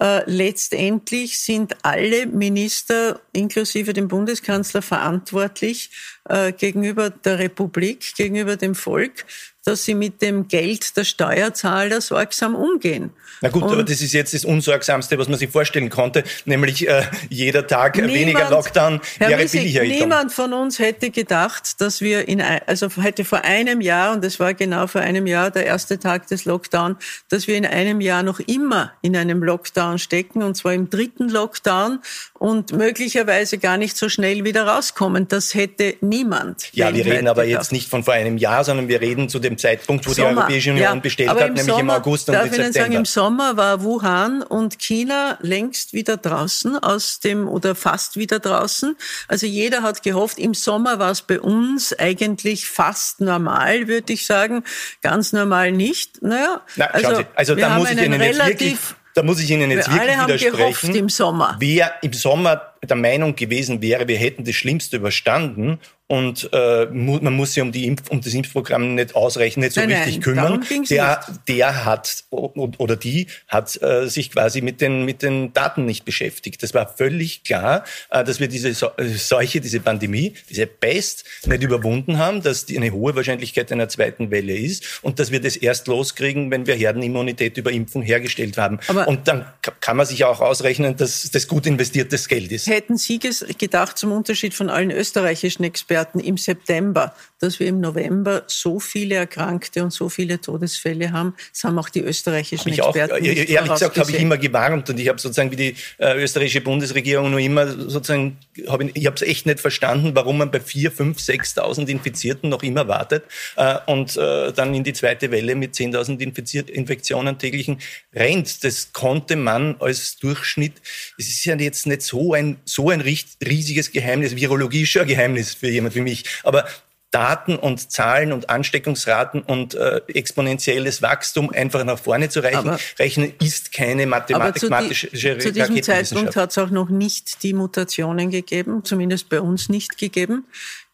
Äh, 0.00 0.28
letztendlich 0.28 1.40
sind 1.40 1.76
alle 1.82 2.26
Minister, 2.26 3.20
inklusive 3.32 3.92
dem 3.92 4.08
Bundeskanzler, 4.08 4.82
verantwortlich 4.82 5.90
äh, 6.28 6.50
gegenüber 6.50 7.10
der 7.10 7.38
Republik, 7.38 8.16
gegenüber 8.16 8.56
dem 8.56 8.74
Volk 8.74 9.24
dass 9.64 9.84
sie 9.84 9.94
mit 9.94 10.20
dem 10.20 10.48
Geld 10.48 10.96
der 10.96 11.04
Steuerzahler 11.04 12.00
sorgsam 12.00 12.54
umgehen. 12.54 13.10
Na 13.40 13.48
gut, 13.48 13.62
und 13.62 13.72
aber 13.72 13.82
das 13.82 14.00
ist 14.00 14.12
jetzt 14.12 14.34
das 14.34 14.44
Unsorgsamste, 14.44 15.18
was 15.18 15.28
man 15.28 15.38
sich 15.38 15.50
vorstellen 15.50 15.90
konnte, 15.90 16.24
nämlich 16.44 16.86
äh, 16.86 17.02
jeder 17.28 17.66
Tag 17.66 17.96
niemand, 17.96 18.14
weniger 18.14 18.50
Lockdown 18.50 19.00
Herr 19.18 19.30
wäre 19.30 19.42
Missig, 19.42 19.62
billiger. 19.62 19.82
Niemand 19.82 20.32
von 20.32 20.52
uns 20.52 20.78
hätte 20.78 21.10
gedacht, 21.10 21.80
dass 21.80 22.00
wir 22.00 22.28
in, 22.28 22.40
also 22.40 22.88
hätte 22.90 23.24
vor 23.24 23.42
einem 23.42 23.80
Jahr, 23.80 24.14
und 24.14 24.24
es 24.24 24.38
war 24.38 24.54
genau 24.54 24.86
vor 24.86 25.00
einem 25.00 25.26
Jahr 25.26 25.50
der 25.50 25.66
erste 25.66 25.98
Tag 25.98 26.26
des 26.28 26.44
Lockdown, 26.44 26.96
dass 27.28 27.46
wir 27.46 27.56
in 27.56 27.66
einem 27.66 28.00
Jahr 28.00 28.22
noch 28.22 28.40
immer 28.40 28.92
in 29.02 29.16
einem 29.16 29.42
Lockdown 29.42 29.98
stecken, 29.98 30.42
und 30.42 30.56
zwar 30.56 30.74
im 30.74 30.90
dritten 30.90 31.28
Lockdown 31.28 32.00
und 32.38 32.72
möglicherweise 32.72 33.58
gar 33.58 33.76
nicht 33.76 33.96
so 33.96 34.08
schnell 34.08 34.44
wieder 34.44 34.66
rauskommen. 34.66 35.28
Das 35.28 35.54
hätte 35.54 35.96
niemand. 36.00 36.70
Ja, 36.72 36.94
wir 36.94 37.04
reden 37.04 37.28
aber 37.28 37.44
gedacht. 37.44 37.62
jetzt 37.62 37.72
nicht 37.72 37.88
von 37.88 38.04
vor 38.04 38.14
einem 38.14 38.38
Jahr, 38.38 38.64
sondern 38.64 38.88
wir 38.88 39.00
reden 39.00 39.28
zu 39.28 39.38
dem 39.38 39.53
dem 39.54 39.58
Zeitpunkt, 39.58 40.06
wo 40.06 40.12
Sommer. 40.12 40.30
die 40.30 40.36
Europäische 40.36 40.70
Union 40.70 40.84
ja, 40.84 40.94
bestellt 40.94 41.30
hat, 41.30 41.38
nämlich 41.40 41.64
Sommer, 41.64 41.80
im 41.80 41.90
August 41.90 42.28
und 42.28 42.34
darf 42.34 42.46
im 42.46 42.52
September. 42.52 42.66
Ihnen 42.66 42.72
sagen, 42.72 42.92
im 42.92 43.04
Sommer 43.04 43.56
war 43.56 43.82
Wuhan 43.82 44.42
und 44.42 44.78
China 44.78 45.38
längst 45.40 45.92
wieder 45.92 46.16
draußen 46.16 46.78
aus 46.78 47.20
dem 47.20 47.48
oder 47.48 47.74
fast 47.74 48.16
wieder 48.16 48.38
draußen. 48.38 48.96
Also 49.28 49.46
jeder 49.46 49.82
hat 49.82 50.02
gehofft, 50.02 50.38
im 50.38 50.54
Sommer 50.54 50.98
war 50.98 51.10
es 51.10 51.22
bei 51.22 51.40
uns 51.40 51.92
eigentlich 51.98 52.66
fast 52.66 53.20
normal, 53.20 53.88
würde 53.88 54.12
ich 54.12 54.26
sagen. 54.26 54.64
Ganz 55.02 55.32
normal 55.32 55.72
nicht. 55.72 56.22
Naja, 56.22 56.60
Na, 56.76 56.86
also, 56.86 57.16
Sie, 57.16 57.26
also 57.34 57.54
da 57.54 57.78
muss 57.78 57.90
ich 57.90 58.02
Ihnen 58.02 58.20
jetzt 58.20 58.46
wirklich 58.46 58.78
da 59.14 59.22
muss 59.22 59.38
ich 59.38 59.48
Ihnen 59.48 59.70
jetzt 59.70 59.90
wirklich 59.90 60.18
widersprechen. 60.18 60.94
Im 60.96 61.08
Sommer. 61.08 61.56
Wer 61.60 61.94
im 62.02 62.12
Sommer 62.12 62.73
der 62.90 62.96
Meinung 62.96 63.36
gewesen 63.36 63.82
wäre, 63.82 64.08
wir 64.08 64.18
hätten 64.18 64.44
das 64.44 64.54
Schlimmste 64.54 64.96
überstanden 64.96 65.78
und 66.06 66.50
äh, 66.52 66.86
man 66.92 67.32
muss 67.32 67.54
sich 67.54 67.62
um, 67.62 67.72
die 67.72 67.86
Impf-, 67.86 68.10
um 68.10 68.20
das 68.20 68.34
Impfprogramm 68.34 68.94
nicht 68.94 69.16
ausreichend, 69.16 69.64
nicht 69.64 69.74
so 69.74 69.80
nein, 69.80 69.92
richtig 69.92 70.16
nein, 70.16 70.20
kümmern. 70.20 70.64
Der, 70.90 71.20
der 71.48 71.84
hat 71.86 72.24
oder 72.30 72.96
die 72.96 73.28
hat 73.48 73.80
äh, 73.82 74.06
sich 74.06 74.30
quasi 74.30 74.60
mit 74.60 74.82
den, 74.82 75.06
mit 75.06 75.22
den 75.22 75.54
Daten 75.54 75.86
nicht 75.86 76.04
beschäftigt. 76.04 76.62
Das 76.62 76.74
war 76.74 76.94
völlig 76.94 77.42
klar, 77.42 77.84
äh, 78.10 78.22
dass 78.22 78.38
wir 78.38 78.48
diese 78.48 78.68
äh, 78.68 79.04
Seuche, 79.16 79.62
diese 79.62 79.80
Pandemie, 79.80 80.34
diese 80.50 80.66
Pest 80.66 81.24
nicht 81.46 81.62
überwunden 81.62 82.18
haben, 82.18 82.42
dass 82.42 82.66
die 82.66 82.76
eine 82.76 82.92
hohe 82.92 83.16
Wahrscheinlichkeit 83.16 83.72
einer 83.72 83.88
zweiten 83.88 84.30
Welle 84.30 84.54
ist 84.54 85.00
und 85.00 85.18
dass 85.18 85.30
wir 85.30 85.40
das 85.40 85.56
erst 85.56 85.86
loskriegen, 85.86 86.50
wenn 86.50 86.66
wir 86.66 86.74
Herdenimmunität 86.74 87.56
über 87.56 87.72
Impfung 87.72 88.02
hergestellt 88.02 88.58
haben. 88.58 88.78
Aber 88.88 89.08
und 89.08 89.26
dann 89.26 89.46
kann 89.80 89.96
man 89.96 90.04
sich 90.04 90.24
auch 90.24 90.42
ausrechnen, 90.42 90.96
dass 90.96 91.30
das 91.30 91.48
gut 91.48 91.66
investiertes 91.66 92.28
Geld 92.28 92.52
ist. 92.52 92.66
Hätten 92.74 92.96
Sie 92.96 93.20
gedacht, 93.20 93.96
zum 93.96 94.10
Unterschied 94.10 94.52
von 94.52 94.68
allen 94.68 94.90
österreichischen 94.90 95.62
Experten, 95.62 96.18
im 96.18 96.36
September, 96.36 97.14
dass 97.38 97.60
wir 97.60 97.68
im 97.68 97.80
November 97.80 98.42
so 98.48 98.80
viele 98.80 99.14
Erkrankte 99.14 99.84
und 99.84 99.92
so 99.92 100.08
viele 100.08 100.40
Todesfälle 100.40 101.12
haben. 101.12 101.34
Das 101.52 101.62
haben 101.62 101.78
auch 101.78 101.88
die 101.88 102.00
österreichischen 102.00 102.70
ich 102.70 102.78
Experten. 102.78 103.12
Auch, 103.12 103.18
ehrlich 103.18 103.46
gesagt 103.46 103.96
habe 103.96 104.10
ich 104.10 104.18
immer 104.18 104.38
gewarnt 104.38 104.90
und 104.90 104.98
ich 104.98 105.08
habe 105.08 105.20
sozusagen 105.20 105.52
wie 105.52 105.56
die 105.56 105.76
äh, 105.98 106.20
österreichische 106.20 106.62
Bundesregierung 106.62 107.30
nur 107.30 107.38
immer 107.38 107.68
sozusagen, 107.68 108.38
hab 108.66 108.80
ich, 108.80 108.96
ich 108.96 109.06
habe 109.06 109.14
es 109.14 109.22
echt 109.22 109.46
nicht 109.46 109.60
verstanden, 109.60 110.12
warum 110.14 110.38
man 110.38 110.50
bei 110.50 110.58
4, 110.58 110.90
5, 110.90 111.18
6.000 111.18 111.86
Infizierten 111.86 112.50
noch 112.50 112.64
immer 112.64 112.88
wartet 112.88 113.22
äh, 113.54 113.76
und 113.86 114.16
äh, 114.16 114.52
dann 114.52 114.74
in 114.74 114.82
die 114.82 114.94
zweite 114.94 115.30
Welle 115.30 115.54
mit 115.54 115.74
10.000 115.74 116.68
Infektionen 116.70 117.38
täglichen 117.38 117.78
rennt. 118.12 118.64
Das 118.64 118.92
konnte 118.92 119.36
man 119.36 119.76
als 119.78 120.16
Durchschnitt, 120.16 120.74
es 121.18 121.28
ist 121.28 121.44
ja 121.44 121.54
jetzt 121.54 121.86
nicht 121.86 122.02
so 122.02 122.34
ein, 122.34 122.56
so 122.64 122.90
ein 122.90 123.00
riesiges 123.00 123.92
Geheimnis, 123.92 124.36
Virologie 124.36 124.82
ist 124.82 124.90
schon 124.90 125.02
ein 125.02 125.08
Geheimnis 125.08 125.54
für 125.54 125.68
jemanden 125.68 125.84
jemand 125.84 125.94
wie 125.94 126.00
mich. 126.00 126.24
Aber 126.42 126.66
Daten 127.10 127.54
und 127.54 127.92
Zahlen 127.92 128.32
und 128.32 128.50
Ansteckungsraten 128.50 129.42
und 129.42 129.74
äh, 129.74 130.00
exponentielles 130.08 131.00
Wachstum 131.00 131.50
einfach 131.50 131.84
nach 131.84 131.98
vorne 131.98 132.28
zu 132.28 132.40
reichen, 132.40 132.70
aber, 132.70 132.78
rechnen, 132.98 133.32
ist 133.40 133.72
keine 133.72 134.04
mathematische 134.06 135.10
die, 135.10 135.38
Zu 135.38 135.52
diesem 135.52 135.80
Zeitpunkt 135.80 136.34
hat 136.34 136.50
es 136.50 136.58
auch 136.58 136.70
noch 136.70 136.88
nicht 136.88 137.44
die 137.44 137.54
Mutationen 137.54 138.30
gegeben, 138.30 138.84
zumindest 138.84 139.28
bei 139.28 139.40
uns 139.40 139.68
nicht 139.68 139.96
gegeben. 139.96 140.46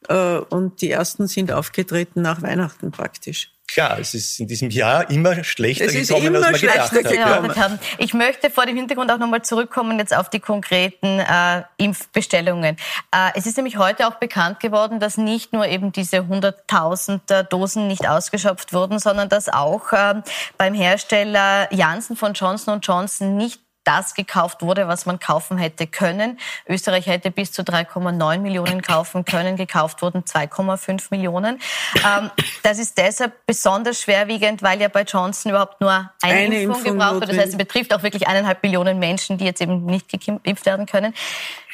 Äh, 0.08 0.14
und 0.14 0.82
die 0.82 0.90
ersten 0.90 1.26
sind 1.26 1.52
aufgetreten 1.52 2.20
nach 2.20 2.42
Weihnachten 2.42 2.90
praktisch 2.90 3.50
klar, 3.72 3.98
es 3.98 4.14
ist 4.14 4.40
in 4.40 4.46
diesem 4.46 4.70
Jahr 4.70 5.08
immer 5.10 5.44
schlechter 5.44 5.86
es 5.86 6.08
gekommen, 6.08 6.26
immer 6.26 6.46
als 6.46 6.62
man 6.62 6.72
gedacht 6.72 6.92
hat. 6.92 7.56
Ja. 7.56 7.78
Ich 7.98 8.14
möchte 8.14 8.50
vor 8.50 8.66
dem 8.66 8.76
Hintergrund 8.76 9.10
auch 9.10 9.18
nochmal 9.18 9.42
zurückkommen 9.42 9.98
jetzt 9.98 10.14
auf 10.14 10.28
die 10.28 10.40
konkreten 10.40 11.20
äh, 11.20 11.62
Impfbestellungen. 11.76 12.76
Äh, 13.12 13.30
es 13.34 13.46
ist 13.46 13.56
nämlich 13.56 13.76
heute 13.76 14.06
auch 14.06 14.16
bekannt 14.16 14.60
geworden, 14.60 15.00
dass 15.00 15.16
nicht 15.16 15.52
nur 15.52 15.66
eben 15.66 15.92
diese 15.92 16.18
100.000 16.18 17.44
Dosen 17.44 17.88
nicht 17.88 18.08
ausgeschöpft 18.08 18.72
wurden, 18.72 18.98
sondern 18.98 19.28
dass 19.28 19.48
auch 19.48 19.92
äh, 19.92 20.14
beim 20.58 20.74
Hersteller 20.74 21.72
Janssen 21.72 22.16
von 22.16 22.34
Johnson 22.34 22.80
Johnson 22.80 23.36
nicht 23.36 23.60
das 23.90 24.14
gekauft 24.14 24.62
wurde, 24.62 24.86
was 24.86 25.04
man 25.04 25.18
kaufen 25.18 25.58
hätte 25.58 25.86
können. 25.86 26.38
Österreich 26.68 27.06
hätte 27.06 27.30
bis 27.30 27.50
zu 27.50 27.62
3,9 27.62 28.38
Millionen 28.38 28.82
kaufen 28.82 29.24
können. 29.24 29.56
Gekauft 29.56 30.00
wurden 30.02 30.22
2,5 30.22 31.06
Millionen. 31.10 31.58
Ähm, 31.96 32.30
das 32.62 32.78
ist 32.78 32.96
deshalb 32.98 33.32
besonders 33.46 34.00
schwerwiegend, 34.00 34.62
weil 34.62 34.80
ja 34.80 34.88
bei 34.88 35.02
Johnson 35.02 35.50
überhaupt 35.50 35.80
nur 35.80 35.90
eine, 36.22 36.34
eine 36.34 36.62
Impfung, 36.62 36.76
Impfung 36.76 36.92
gebraucht 36.92 37.20
wird. 37.20 37.30
Das 37.30 37.38
heißt, 37.38 37.48
es 37.48 37.58
betrifft 37.58 37.92
auch 37.92 38.02
wirklich 38.02 38.28
eineinhalb 38.28 38.62
Millionen 38.62 38.98
Menschen, 39.00 39.38
die 39.38 39.44
jetzt 39.44 39.60
eben 39.60 39.84
nicht 39.86 40.06
geimpft 40.08 40.66
werden 40.66 40.86
können. 40.86 41.12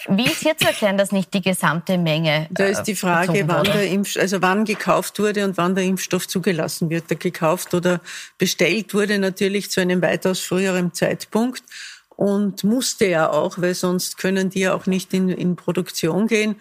Wie 0.09 0.27
ist 0.27 0.41
hier 0.41 0.57
zu 0.57 0.67
erklären, 0.67 0.97
dass 0.99 1.13
nicht 1.13 1.35
die 1.35 1.43
gesamte 1.43 1.99
Menge? 1.99 2.47
Da 2.51 2.67
ist 2.67 2.85
die 2.85 2.93
äh, 2.93 2.97
Frage, 2.97 3.45
wann 3.47 3.65
der 3.65 3.89
Impf, 3.89 4.17
also 4.17 4.41
wann 4.41 4.65
gekauft 4.65 5.19
wurde 5.19 5.45
und 5.45 5.57
wann 5.57 5.75
der 5.75 5.85
Impfstoff 5.85 6.29
zugelassen 6.29 6.91
wird. 6.91 7.11
Der 7.11 7.17
gekauft 7.17 7.75
oder 7.75 8.01
bestellt 8.39 8.95
wurde 8.95 9.19
natürlich 9.19 9.71
zu 9.71 9.81
einem 9.81 10.01
weitaus 10.03 10.41
früheren 10.41 10.93
Zeitpunkt 10.95 11.63
und 12.17 12.65
musste 12.65 13.07
ja 13.07 13.31
auch, 13.31 13.59
weil 13.59 13.75
sonst 13.75 14.19
können 14.19 14.51
die 14.51 14.61
ja 14.61 14.75
auch 14.75 14.87
nicht 14.87 15.13
in, 15.15 15.29
in 15.29 15.57
Produktion 15.57 16.27
gehen. 16.27 16.57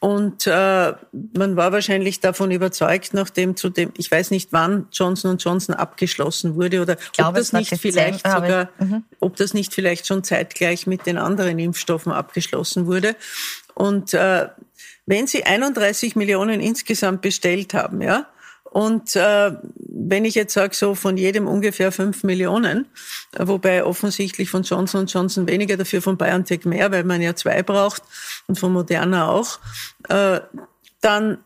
Und 0.00 0.46
äh, 0.46 0.92
man 1.36 1.56
war 1.56 1.72
wahrscheinlich 1.72 2.20
davon 2.20 2.52
überzeugt, 2.52 3.14
nachdem 3.14 3.56
zu 3.56 3.68
dem, 3.68 3.92
ich 3.96 4.08
weiß 4.10 4.30
nicht, 4.30 4.52
wann 4.52 4.86
Johnson 4.92 5.38
Johnson 5.38 5.74
abgeschlossen 5.74 6.54
wurde 6.54 6.82
oder 6.82 6.96
glaube, 7.12 7.30
ob 7.30 7.34
das 7.34 7.52
nicht 7.52 7.76
vielleicht 7.80 8.24
sogar, 8.24 8.70
mhm. 8.78 9.02
ob 9.18 9.34
das 9.36 9.54
nicht 9.54 9.74
vielleicht 9.74 10.06
schon 10.06 10.22
zeitgleich 10.22 10.86
mit 10.86 11.06
den 11.06 11.18
anderen 11.18 11.58
Impfstoffen 11.58 12.12
abgeschlossen 12.12 12.86
wurde. 12.86 13.16
Und 13.74 14.14
äh, 14.14 14.48
wenn 15.06 15.26
Sie 15.26 15.44
31 15.44 16.14
Millionen 16.14 16.60
insgesamt 16.60 17.20
bestellt 17.20 17.74
haben, 17.74 18.00
ja, 18.00 18.28
und 18.70 19.16
äh, 19.16 19.52
wenn 19.76 20.24
ich 20.24 20.34
jetzt 20.34 20.54
sage, 20.54 20.74
so 20.74 20.94
von 20.94 21.16
jedem 21.16 21.46
ungefähr 21.46 21.92
fünf 21.92 22.22
Millionen, 22.22 22.86
wobei 23.36 23.84
offensichtlich 23.84 24.50
von 24.50 24.62
Johnson 24.62 25.06
Johnson 25.06 25.48
weniger, 25.48 25.76
dafür 25.76 26.02
von 26.02 26.18
BioNTech 26.18 26.64
mehr, 26.64 26.90
weil 26.92 27.04
man 27.04 27.22
ja 27.22 27.34
zwei 27.34 27.62
braucht 27.62 28.02
und 28.46 28.58
von 28.58 28.72
Moderna 28.72 29.28
auch, 29.28 29.58
äh, 30.08 30.40
dann 31.00 31.38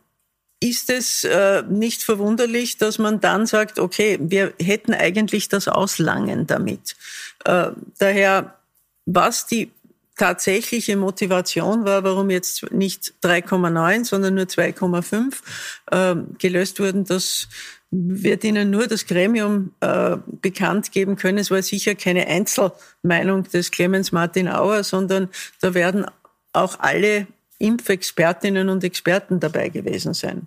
ist 0.60 0.90
es 0.90 1.24
äh, 1.24 1.62
nicht 1.68 2.02
verwunderlich, 2.02 2.78
dass 2.78 2.98
man 2.98 3.20
dann 3.20 3.46
sagt, 3.46 3.78
okay, 3.78 4.18
wir 4.20 4.54
hätten 4.60 4.94
eigentlich 4.94 5.48
das 5.48 5.66
Auslangen 5.66 6.46
damit. 6.46 6.96
Äh, 7.44 7.70
daher, 7.98 8.54
was 9.04 9.46
die 9.46 9.72
tatsächliche 10.16 10.96
Motivation 10.96 11.84
war, 11.84 12.04
warum 12.04 12.30
jetzt 12.30 12.70
nicht 12.72 13.14
3,9, 13.22 14.04
sondern 14.04 14.34
nur 14.34 14.44
2,5 14.44 15.34
äh, 15.90 16.16
gelöst 16.38 16.80
wurden, 16.80 17.04
das 17.04 17.48
wird 17.90 18.42
Ihnen 18.44 18.70
nur 18.70 18.86
das 18.86 19.06
Gremium 19.06 19.74
äh, 19.80 20.16
bekannt 20.26 20.92
geben 20.92 21.16
können. 21.16 21.38
Es 21.38 21.50
war 21.50 21.62
sicher 21.62 21.94
keine 21.94 22.26
Einzelmeinung 22.26 23.44
des 23.44 23.70
Clemens 23.70 24.12
Martin 24.12 24.48
Auer, 24.48 24.82
sondern 24.82 25.28
da 25.60 25.74
werden 25.74 26.06
auch 26.54 26.80
alle 26.80 27.26
Impfexpertinnen 27.58 28.68
und 28.70 28.82
Experten 28.82 29.40
dabei 29.40 29.68
gewesen 29.68 30.14
sein. 30.14 30.46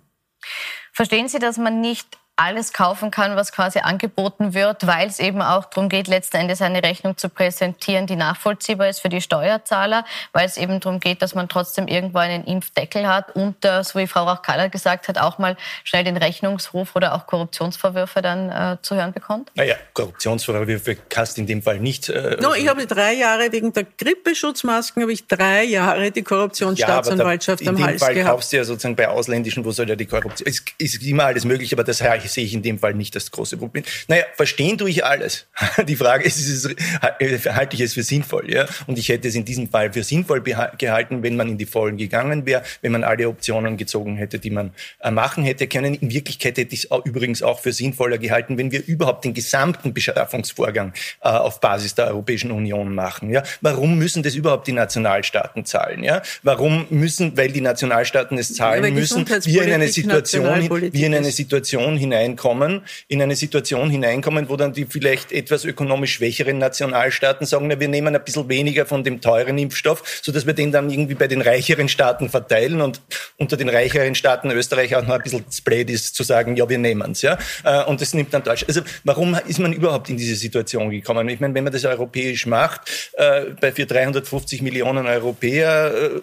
Verstehen 0.92 1.28
Sie, 1.28 1.38
dass 1.38 1.56
man 1.56 1.80
nicht 1.80 2.18
alles 2.36 2.74
kaufen 2.74 3.10
kann, 3.10 3.34
was 3.34 3.50
quasi 3.50 3.78
angeboten 3.78 4.52
wird, 4.52 4.86
weil 4.86 5.08
es 5.08 5.18
eben 5.18 5.40
auch 5.40 5.64
darum 5.64 5.88
geht, 5.88 6.06
letzten 6.06 6.36
Endes 6.36 6.60
eine 6.60 6.82
Rechnung 6.82 7.16
zu 7.16 7.30
präsentieren, 7.30 8.06
die 8.06 8.16
nachvollziehbar 8.16 8.90
ist 8.90 9.00
für 9.00 9.08
die 9.08 9.22
Steuerzahler, 9.22 10.04
weil 10.32 10.44
es 10.44 10.58
eben 10.58 10.78
darum 10.80 11.00
geht, 11.00 11.22
dass 11.22 11.34
man 11.34 11.48
trotzdem 11.48 11.88
irgendwo 11.88 12.18
einen 12.18 12.44
Impfdeckel 12.44 13.08
hat 13.08 13.34
und, 13.34 13.64
äh, 13.64 13.82
so 13.82 13.98
wie 13.98 14.06
Frau 14.06 14.24
Rauch-Kaller 14.24 14.68
gesagt 14.68 15.08
hat, 15.08 15.16
auch 15.16 15.38
mal 15.38 15.56
schnell 15.82 16.04
den 16.04 16.18
Rechnungshof 16.18 16.94
oder 16.94 17.14
auch 17.14 17.26
Korruptionsvorwürfe 17.26 18.20
dann 18.20 18.50
äh, 18.50 18.76
zu 18.82 18.96
hören 18.96 19.12
bekommt? 19.14 19.50
Naja, 19.54 19.76
Korruptionsvorwürfe 19.94 20.96
kannst 21.08 21.38
in 21.38 21.46
dem 21.46 21.62
Fall 21.62 21.80
nicht. 21.80 22.10
Äh, 22.10 22.36
no, 22.42 22.52
ich 22.52 22.68
habe 22.68 22.86
drei 22.86 23.14
Jahre 23.14 23.50
wegen 23.50 23.72
der 23.72 23.84
Grippeschutzmasken 23.84 25.02
habe 25.02 25.12
ich 25.12 25.26
drei 25.26 25.64
Jahre 25.64 26.10
die 26.10 26.22
Korruptionsstaatsanwaltschaft 26.22 27.62
ja, 27.62 27.70
am 27.70 27.82
Hals 27.82 28.00
gehabt. 28.00 28.10
In 28.10 28.16
dem 28.16 28.24
Fall 28.24 28.34
kaufst 28.34 28.52
du 28.52 28.58
ja 28.58 28.64
sozusagen 28.64 28.94
bei 28.94 29.08
ausländischen, 29.08 29.64
wo 29.64 29.70
soll 29.70 29.88
ja 29.88 29.96
die 29.96 30.04
Korruption, 30.04 30.46
es 30.46 30.62
ist 30.76 31.02
immer 31.02 31.24
alles 31.24 31.46
möglich, 31.46 31.72
aber 31.72 31.82
das 31.82 32.02
heißt, 32.02 32.25
sehe 32.32 32.44
ich 32.44 32.54
in 32.54 32.62
dem 32.62 32.78
Fall 32.78 32.94
nicht 32.94 33.14
das 33.14 33.30
große 33.30 33.56
Problem. 33.56 33.84
Naja, 34.08 34.24
verstehen 34.34 34.78
tue 34.78 34.90
ich 34.90 35.04
alles. 35.04 35.46
Die 35.86 35.96
Frage 35.96 36.24
ist, 36.24 36.38
ist 36.38 36.64
es, 36.64 37.46
halte 37.46 37.76
ich 37.76 37.82
es 37.82 37.94
für 37.94 38.02
sinnvoll? 38.02 38.50
Ja? 38.52 38.66
Und 38.86 38.98
ich 38.98 39.08
hätte 39.08 39.28
es 39.28 39.34
in 39.34 39.44
diesem 39.44 39.68
Fall 39.68 39.92
für 39.92 40.02
sinnvoll 40.02 40.42
gehalten, 40.42 41.22
wenn 41.22 41.36
man 41.36 41.48
in 41.48 41.58
die 41.58 41.66
Vollen 41.66 41.96
gegangen 41.96 42.46
wäre, 42.46 42.62
wenn 42.82 42.92
man 42.92 43.04
alle 43.04 43.28
Optionen 43.28 43.76
gezogen 43.76 44.16
hätte, 44.16 44.38
die 44.38 44.50
man 44.50 44.72
äh, 45.00 45.10
machen 45.10 45.44
hätte 45.44 45.66
können. 45.66 45.94
In 45.94 46.12
Wirklichkeit 46.12 46.58
hätte 46.58 46.74
ich 46.74 46.88
es 46.90 46.98
übrigens 47.04 47.42
auch 47.42 47.60
für 47.60 47.72
sinnvoller 47.72 48.18
gehalten, 48.18 48.58
wenn 48.58 48.70
wir 48.70 48.84
überhaupt 48.86 49.24
den 49.24 49.34
gesamten 49.34 49.94
Beschaffungsvorgang 49.94 50.92
äh, 51.22 51.28
auf 51.28 51.60
Basis 51.60 51.94
der 51.94 52.08
Europäischen 52.08 52.50
Union 52.50 52.94
machen. 52.94 53.30
Ja? 53.30 53.42
Warum 53.60 53.98
müssen 53.98 54.22
das 54.22 54.34
überhaupt 54.34 54.66
die 54.66 54.72
Nationalstaaten 54.72 55.64
zahlen? 55.64 56.02
Ja? 56.02 56.22
Warum 56.42 56.86
müssen, 56.90 57.36
weil 57.36 57.50
die 57.50 57.60
Nationalstaaten 57.60 58.38
es 58.38 58.54
zahlen 58.54 58.94
müssen, 58.94 59.26
wir 59.26 59.62
in 59.62 59.72
eine 59.72 59.88
Situation, 59.88 60.68
wir 60.92 61.06
in 61.06 61.14
eine 61.14 61.30
Situation 61.30 61.96
hinein 61.96 62.15
hineinkommen, 62.16 62.82
in 63.08 63.22
eine 63.22 63.36
Situation 63.36 63.90
hineinkommen, 63.90 64.48
wo 64.48 64.56
dann 64.56 64.72
die 64.72 64.86
vielleicht 64.86 65.32
etwas 65.32 65.64
ökonomisch 65.64 66.14
schwächeren 66.14 66.58
Nationalstaaten 66.58 67.46
sagen, 67.46 67.68
na, 67.68 67.78
wir 67.78 67.88
nehmen 67.88 68.14
ein 68.14 68.24
bisschen 68.24 68.48
weniger 68.48 68.86
von 68.86 69.04
dem 69.04 69.20
teuren 69.20 69.58
Impfstoff, 69.58 70.20
sodass 70.22 70.46
wir 70.46 70.54
den 70.54 70.72
dann 70.72 70.90
irgendwie 70.90 71.14
bei 71.14 71.28
den 71.28 71.42
reicheren 71.42 71.88
Staaten 71.88 72.28
verteilen 72.28 72.80
und 72.80 73.00
unter 73.36 73.56
den 73.56 73.68
reicheren 73.68 74.14
Staaten 74.14 74.50
Österreich 74.50 74.96
auch 74.96 75.06
noch 75.06 75.14
ein 75.14 75.22
bisschen 75.22 75.44
blöd 75.64 75.90
ist 75.90 76.14
zu 76.14 76.22
sagen, 76.22 76.56
ja, 76.56 76.68
wir 76.68 76.78
nehmen's, 76.78 77.22
ja. 77.22 77.38
Äh, 77.64 77.84
und 77.84 78.00
das 78.00 78.14
nimmt 78.14 78.32
dann 78.32 78.42
Deutschland. 78.42 78.68
Also 78.68 78.82
warum 79.04 79.36
ist 79.46 79.58
man 79.58 79.72
überhaupt 79.72 80.08
in 80.08 80.16
diese 80.16 80.36
Situation 80.36 80.90
gekommen? 80.90 81.28
Ich 81.28 81.40
meine, 81.40 81.54
wenn 81.54 81.64
man 81.64 81.72
das 81.72 81.84
europäisch 81.84 82.46
macht, 82.46 83.12
äh, 83.14 83.46
bei 83.60 83.72
für 83.72 83.86
350 83.86 84.62
Millionen 84.62 85.06
Europäer, 85.06 85.92
äh, 85.94 86.20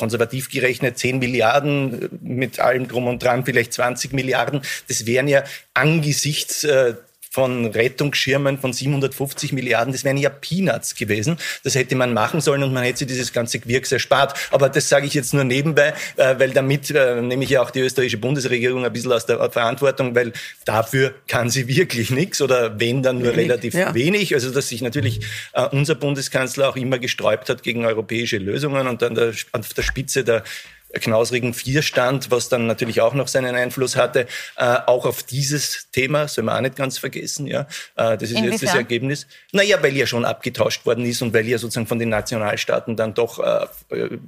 konservativ 0.00 0.48
gerechnet 0.48 0.96
10 0.96 1.18
Milliarden, 1.18 2.08
mit 2.22 2.58
allem 2.58 2.88
drum 2.88 3.06
und 3.06 3.22
dran 3.22 3.44
vielleicht 3.44 3.74
20 3.74 4.14
Milliarden. 4.14 4.62
Das 4.88 5.04
wären 5.04 5.28
ja 5.28 5.44
angesichts 5.74 6.64
äh, 6.64 6.94
von 7.32 7.66
Rettungsschirmen 7.66 8.58
von 8.58 8.72
750 8.72 9.52
Milliarden, 9.52 9.92
das 9.92 10.02
wären 10.02 10.16
ja 10.16 10.30
Peanuts 10.30 10.96
gewesen. 10.96 11.36
Das 11.62 11.76
hätte 11.76 11.94
man 11.94 12.12
machen 12.12 12.40
sollen 12.40 12.64
und 12.64 12.72
man 12.72 12.82
hätte 12.82 12.98
sich 12.98 13.06
dieses 13.06 13.32
ganze 13.32 13.60
Gewirks 13.60 13.92
erspart. 13.92 14.36
Aber 14.50 14.68
das 14.68 14.88
sage 14.88 15.06
ich 15.06 15.14
jetzt 15.14 15.32
nur 15.32 15.44
nebenbei, 15.44 15.94
äh, 16.16 16.34
weil 16.38 16.50
damit 16.50 16.90
äh, 16.90 17.22
nehme 17.22 17.44
ich 17.44 17.50
ja 17.50 17.62
auch 17.62 17.70
die 17.70 17.80
österreichische 17.80 18.18
Bundesregierung 18.18 18.84
ein 18.84 18.92
bisschen 18.92 19.12
aus 19.12 19.26
der 19.26 19.50
Verantwortung, 19.50 20.16
weil 20.16 20.32
dafür 20.64 21.14
kann 21.28 21.50
sie 21.50 21.68
wirklich 21.68 22.10
nichts 22.10 22.42
oder 22.42 22.80
wenn 22.80 23.02
dann 23.02 23.18
nur 23.18 23.36
relativ 23.36 23.74
ja. 23.74 23.94
wenig. 23.94 24.34
Also 24.34 24.50
dass 24.50 24.68
sich 24.68 24.82
natürlich 24.82 25.20
äh, 25.52 25.68
unser 25.68 25.94
Bundeskanzler 25.94 26.68
auch 26.68 26.76
immer 26.76 26.98
gesträubt 26.98 27.48
hat 27.48 27.62
gegen 27.62 27.84
europäische 27.84 28.38
Lösungen 28.38 28.88
und 28.88 29.02
dann 29.02 29.14
der, 29.14 29.32
auf 29.52 29.72
der 29.72 29.82
Spitze 29.82 30.24
der 30.24 30.42
knausrigen 30.98 31.54
Vierstand, 31.54 32.30
was 32.30 32.48
dann 32.48 32.66
natürlich 32.66 33.00
auch 33.00 33.14
noch 33.14 33.28
seinen 33.28 33.54
Einfluss 33.54 33.96
hatte, 33.96 34.26
äh, 34.56 34.76
auch 34.86 35.06
auf 35.06 35.22
dieses 35.22 35.88
Thema, 35.92 36.28
soll 36.28 36.44
man 36.44 36.56
auch 36.56 36.60
nicht 36.60 36.76
ganz 36.76 36.98
vergessen, 36.98 37.46
ja. 37.46 37.62
Äh, 37.96 38.16
das 38.16 38.22
ist 38.24 38.30
Inwiefern? 38.30 38.50
jetzt 38.52 38.62
das 38.62 38.74
Ergebnis. 38.74 39.26
Naja, 39.52 39.82
weil 39.82 39.96
ja 39.96 40.06
schon 40.06 40.24
abgetauscht 40.24 40.86
worden 40.86 41.04
ist 41.04 41.22
und 41.22 41.32
weil 41.32 41.46
ja 41.46 41.58
sozusagen 41.58 41.86
von 41.86 41.98
den 41.98 42.08
Nationalstaaten 42.08 42.96
dann 42.96 43.14
doch 43.14 43.38
äh, 43.38 43.66
äh 43.94 44.18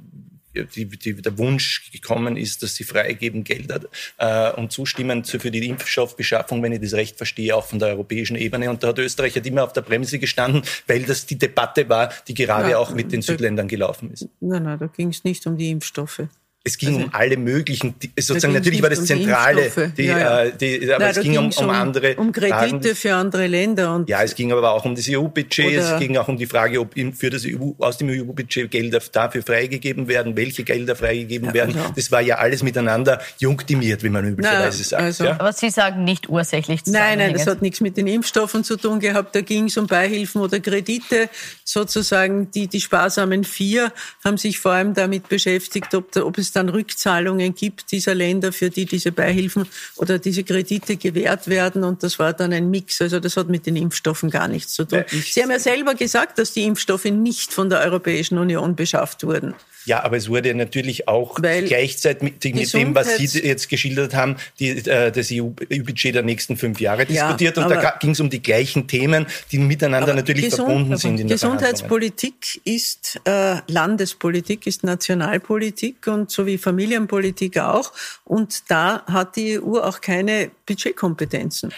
die, 0.53 0.85
die, 0.85 1.15
der 1.15 1.37
Wunsch 1.37 1.91
gekommen 1.91 2.37
ist, 2.37 2.63
dass 2.63 2.75
sie 2.75 2.83
freigeben 2.83 3.43
Gelder 3.43 3.81
äh, 4.17 4.51
und 4.51 4.71
zustimmen 4.71 5.23
für 5.23 5.51
die 5.51 5.67
Impfstoffbeschaffung, 5.67 6.61
wenn 6.61 6.71
ich 6.71 6.81
das 6.81 6.93
recht 6.93 7.17
verstehe, 7.17 7.55
auch 7.55 7.65
von 7.65 7.79
der 7.79 7.89
europäischen 7.89 8.35
Ebene. 8.35 8.69
Und 8.69 8.83
da 8.83 8.89
hat 8.89 8.99
Österreich 8.99 9.35
halt 9.35 9.45
immer 9.45 9.63
auf 9.63 9.73
der 9.73 9.81
Bremse 9.81 10.19
gestanden, 10.19 10.61
weil 10.87 11.03
das 11.03 11.25
die 11.25 11.37
Debatte 11.37 11.89
war, 11.89 12.13
die 12.27 12.33
gerade 12.33 12.71
ja, 12.71 12.77
auch 12.77 12.93
mit 12.93 13.11
den 13.11 13.21
Südländern 13.21 13.67
gelaufen 13.67 14.11
ist. 14.11 14.27
Nein, 14.39 14.63
nein, 14.63 14.79
da 14.79 14.87
ging 14.87 15.09
es 15.09 15.23
nicht 15.23 15.45
um 15.47 15.57
die 15.57 15.71
Impfstoffe. 15.71 16.27
Es 16.65 16.77
ging 16.77 16.93
also, 16.93 17.01
um 17.01 17.13
alle 17.13 17.35
möglichen, 17.35 17.93
sozusagen 18.17 18.53
natürlich 18.53 18.81
war 18.81 18.89
das 18.89 18.99
um 18.99 19.05
Zentrale, 19.05 19.69
die, 19.97 20.03
ja, 20.05 20.17
ja. 20.17 20.43
Äh, 20.43 20.53
die, 20.55 20.93
aber 20.93 21.03
Nein, 21.03 21.11
es 21.11 21.19
ging 21.19 21.37
um, 21.37 21.51
um, 21.51 21.69
andere 21.69 22.15
um 22.15 22.31
Kredite 22.31 22.53
Fragen. 22.53 22.95
für 22.95 23.15
andere 23.15 23.47
Länder 23.47 23.93
und 23.93 24.07
ja, 24.07 24.23
es 24.23 24.33
ging 24.33 24.53
aber 24.53 24.71
auch 24.71 24.85
um 24.85 24.95
das 24.95 25.09
EU-Budget. 25.09 25.73
Es 25.73 25.99
ging 25.99 26.15
auch 26.15 26.29
um 26.29 26.37
die 26.37 26.45
Frage, 26.45 26.79
ob 26.79 26.93
für 27.17 27.29
das 27.29 27.43
EU 27.45 27.71
aus 27.79 27.97
dem 27.97 28.07
EU-Budget 28.07 28.71
Gelder 28.71 29.01
dafür 29.11 29.43
freigegeben 29.43 30.07
werden, 30.07 30.37
welche 30.37 30.63
Gelder 30.63 30.95
freigegeben 30.95 31.49
ja, 31.49 31.53
werden. 31.53 31.73
Genau. 31.73 31.91
Das 31.97 32.13
war 32.13 32.21
ja 32.21 32.37
alles 32.37 32.63
miteinander 32.63 33.19
junktimiert, 33.39 34.01
wie 34.01 34.09
man 34.09 34.25
üblicherweise 34.25 34.85
sagt. 34.85 35.03
Also, 35.03 35.25
ja? 35.25 35.39
Aber 35.41 35.51
Sie 35.51 35.69
sagen 35.69 36.05
nicht 36.05 36.29
ursächlich. 36.29 36.85
Nein, 36.85 37.17
nein, 37.17 37.33
das 37.33 37.45
hat 37.45 37.61
nichts 37.61 37.81
mit 37.81 37.97
den 37.97 38.07
Impfstoffen 38.07 38.63
zu 38.63 38.77
tun 38.77 39.01
gehabt. 39.01 39.35
Da 39.35 39.41
ging 39.41 39.65
es 39.65 39.75
um 39.75 39.87
Beihilfen 39.87 40.39
oder 40.39 40.61
Kredite, 40.61 41.29
sozusagen 41.65 42.51
die 42.51 42.67
die 42.67 42.79
sparsamen 42.79 43.43
vier 43.43 43.91
haben 44.23 44.37
sich 44.37 44.59
vor 44.59 44.71
allem 44.71 44.93
damit 44.93 45.27
beschäftigt, 45.27 45.93
ob, 45.93 46.15
ob 46.15 46.37
es 46.37 46.52
dann 46.53 46.69
Rückzahlungen 46.69 47.53
gibt 47.55 47.91
dieser 47.91 48.15
Länder, 48.15 48.51
für 48.53 48.69
die 48.69 48.85
diese 48.85 49.11
Beihilfen 49.11 49.65
oder 49.97 50.19
diese 50.19 50.43
Kredite 50.43 50.97
gewährt 50.97 51.47
werden. 51.47 51.83
Und 51.83 52.03
das 52.03 52.19
war 52.19 52.33
dann 52.33 52.53
ein 52.53 52.69
Mix. 52.69 53.01
Also 53.01 53.19
das 53.19 53.37
hat 53.37 53.49
mit 53.49 53.65
den 53.65 53.75
Impfstoffen 53.75 54.29
gar 54.29 54.47
nichts 54.47 54.73
zu 54.73 54.85
tun. 54.85 55.03
Sie 55.09 55.41
haben 55.41 55.51
ja 55.51 55.59
selber 55.59 55.95
gesagt, 55.95 56.39
dass 56.39 56.53
die 56.53 56.63
Impfstoffe 56.63 57.05
nicht 57.05 57.53
von 57.53 57.69
der 57.69 57.81
Europäischen 57.81 58.37
Union 58.37 58.75
beschafft 58.75 59.23
wurden. 59.23 59.53
Ja, 59.85 60.03
aber 60.03 60.17
es 60.17 60.29
wurde 60.29 60.53
natürlich 60.53 61.07
auch 61.07 61.41
Weil 61.41 61.65
gleichzeitig 61.65 62.23
mit, 62.23 62.55
mit 62.55 62.73
dem, 62.73 62.95
was 62.95 63.17
Sie 63.17 63.39
jetzt 63.39 63.69
geschildert 63.69 64.13
haben, 64.13 64.37
die, 64.59 64.69
äh, 64.69 65.11
das 65.11 65.29
EU-Budget 65.31 66.15
der 66.15 66.23
nächsten 66.23 66.57
fünf 66.57 66.79
Jahre 66.79 67.05
diskutiert. 67.05 67.57
Ja, 67.57 67.63
und 67.63 67.69
da 67.69 67.97
ging 67.99 68.11
es 68.11 68.19
um 68.19 68.29
die 68.29 68.41
gleichen 68.41 68.87
Themen, 68.87 69.25
die 69.51 69.59
miteinander 69.59 70.13
natürlich 70.13 70.45
Gesund, 70.45 70.67
verbunden 70.67 70.97
sind. 70.97 71.19
In 71.19 71.27
Gesundheitspolitik 71.27 72.61
ist 72.63 73.19
äh, 73.25 73.57
Landespolitik, 73.67 74.67
ist 74.67 74.83
Nationalpolitik 74.83 76.07
und 76.07 76.31
so 76.31 76.45
wie 76.45 76.57
Familienpolitik 76.57 77.57
auch. 77.59 77.91
Und 78.23 78.69
da 78.69 79.03
hat 79.05 79.35
die 79.35 79.59
EU 79.59 79.79
auch 79.79 80.01
keine 80.01 80.51
Budgetkompetenzen. 80.65 81.73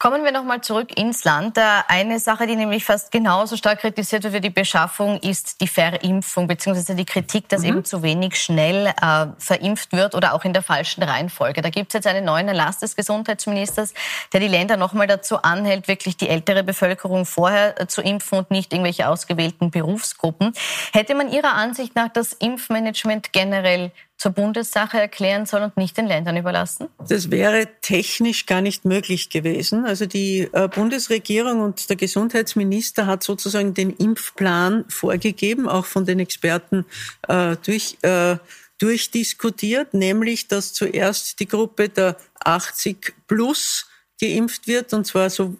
Kommen 0.00 0.24
wir 0.24 0.32
nochmal 0.32 0.62
zurück 0.62 0.98
ins 0.98 1.24
Land. 1.24 1.58
Eine 1.58 2.20
Sache, 2.20 2.46
die 2.46 2.56
nämlich 2.56 2.86
fast 2.86 3.10
genauso 3.10 3.58
stark 3.58 3.80
kritisiert 3.80 4.22
wird 4.24 4.32
wie 4.32 4.40
die 4.40 4.48
Beschaffung, 4.48 5.18
ist 5.18 5.60
die 5.60 5.68
Verimpfung 5.68 6.46
beziehungsweise 6.46 6.94
die 6.94 7.04
Kritik, 7.04 7.50
dass 7.50 7.60
mhm. 7.60 7.68
eben 7.68 7.84
zu 7.84 8.02
wenig 8.02 8.40
schnell 8.40 8.86
äh, 8.86 9.26
verimpft 9.36 9.92
wird 9.92 10.14
oder 10.14 10.32
auch 10.32 10.46
in 10.46 10.54
der 10.54 10.62
falschen 10.62 11.02
Reihenfolge. 11.02 11.60
Da 11.60 11.68
gibt 11.68 11.88
es 11.88 11.92
jetzt 11.92 12.06
einen 12.06 12.24
neuen 12.24 12.48
Erlass 12.48 12.78
des 12.78 12.96
Gesundheitsministers, 12.96 13.92
der 14.32 14.40
die 14.40 14.48
Länder 14.48 14.78
nochmal 14.78 15.06
dazu 15.06 15.42
anhält, 15.42 15.86
wirklich 15.86 16.16
die 16.16 16.30
ältere 16.30 16.64
Bevölkerung 16.64 17.26
vorher 17.26 17.78
äh, 17.78 17.86
zu 17.86 18.00
impfen 18.00 18.38
und 18.38 18.50
nicht 18.50 18.72
irgendwelche 18.72 19.06
ausgewählten 19.06 19.70
Berufsgruppen. 19.70 20.54
Hätte 20.94 21.14
man 21.14 21.30
Ihrer 21.30 21.52
Ansicht 21.52 21.94
nach 21.94 22.08
das 22.08 22.32
Impfmanagement 22.32 23.34
generell 23.34 23.92
zur 24.20 24.32
Bundessache 24.32 25.00
erklären 25.00 25.46
soll 25.46 25.62
und 25.62 25.78
nicht 25.78 25.96
den 25.96 26.06
Ländern 26.06 26.36
überlassen? 26.36 26.88
Das 27.08 27.30
wäre 27.30 27.66
technisch 27.80 28.44
gar 28.44 28.60
nicht 28.60 28.84
möglich 28.84 29.30
gewesen. 29.30 29.86
Also 29.86 30.04
die 30.04 30.46
äh, 30.52 30.68
Bundesregierung 30.68 31.60
und 31.60 31.88
der 31.88 31.96
Gesundheitsminister 31.96 33.06
hat 33.06 33.22
sozusagen 33.22 33.72
den 33.72 33.96
Impfplan 33.96 34.84
vorgegeben, 34.88 35.70
auch 35.70 35.86
von 35.86 36.04
den 36.04 36.20
Experten 36.20 36.84
äh, 37.28 37.56
durch, 37.64 37.96
äh, 38.02 38.36
durchdiskutiert, 38.76 39.94
nämlich 39.94 40.48
dass 40.48 40.74
zuerst 40.74 41.40
die 41.40 41.48
Gruppe 41.48 41.88
der 41.88 42.18
80 42.44 43.14
plus 43.26 43.86
geimpft 44.20 44.66
wird, 44.66 44.92
und 44.92 45.06
zwar 45.06 45.30
so 45.30 45.56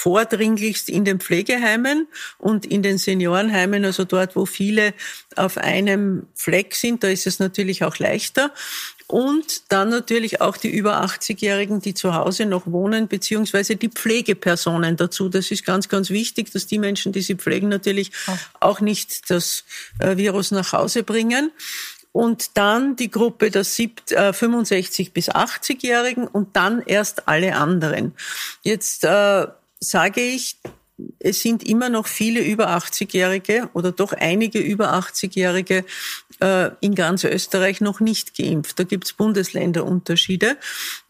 vordringlichst 0.00 0.88
in 0.88 1.04
den 1.04 1.20
Pflegeheimen 1.20 2.08
und 2.38 2.64
in 2.64 2.82
den 2.82 2.96
Seniorenheimen, 2.96 3.84
also 3.84 4.04
dort, 4.04 4.34
wo 4.34 4.46
viele 4.46 4.94
auf 5.36 5.58
einem 5.58 6.26
Fleck 6.34 6.74
sind, 6.74 7.04
da 7.04 7.08
ist 7.08 7.26
es 7.26 7.38
natürlich 7.38 7.84
auch 7.84 7.98
leichter. 7.98 8.50
Und 9.08 9.72
dann 9.72 9.90
natürlich 9.90 10.40
auch 10.40 10.56
die 10.56 10.70
über 10.70 11.04
80-Jährigen, 11.04 11.82
die 11.82 11.94
zu 11.94 12.14
Hause 12.14 12.46
noch 12.46 12.66
wohnen, 12.66 13.08
beziehungsweise 13.08 13.76
die 13.76 13.88
Pflegepersonen 13.88 14.96
dazu. 14.96 15.28
Das 15.28 15.50
ist 15.50 15.66
ganz, 15.66 15.88
ganz 15.88 16.08
wichtig, 16.08 16.50
dass 16.52 16.66
die 16.66 16.78
Menschen, 16.78 17.12
die 17.12 17.20
sie 17.20 17.34
pflegen, 17.34 17.68
natürlich 17.68 18.12
auch 18.58 18.80
nicht 18.80 19.28
das 19.28 19.64
äh, 19.98 20.16
Virus 20.16 20.50
nach 20.50 20.72
Hause 20.72 21.02
bringen 21.02 21.50
und 22.12 22.56
dann 22.56 22.96
die 22.96 23.10
Gruppe 23.10 23.50
der 23.50 23.64
65 23.64 25.12
bis 25.12 25.30
80-Jährigen 25.30 26.26
und 26.26 26.56
dann 26.56 26.80
erst 26.80 27.28
alle 27.28 27.56
anderen. 27.56 28.14
Jetzt 28.62 29.04
äh, 29.04 29.46
sage 29.80 30.20
ich, 30.20 30.58
es 31.18 31.40
sind 31.40 31.66
immer 31.66 31.88
noch 31.88 32.06
viele 32.06 32.40
über 32.40 32.68
80-Jährige 32.76 33.70
oder 33.72 33.92
doch 33.92 34.12
einige 34.12 34.58
über 34.58 34.92
80-Jährige 34.92 35.84
äh, 36.40 36.70
in 36.80 36.94
ganz 36.94 37.24
Österreich 37.24 37.80
noch 37.80 38.00
nicht 38.00 38.36
geimpft. 38.36 38.78
Da 38.78 38.84
gibt 38.84 39.06
es 39.06 39.12
Bundesländerunterschiede. 39.14 40.58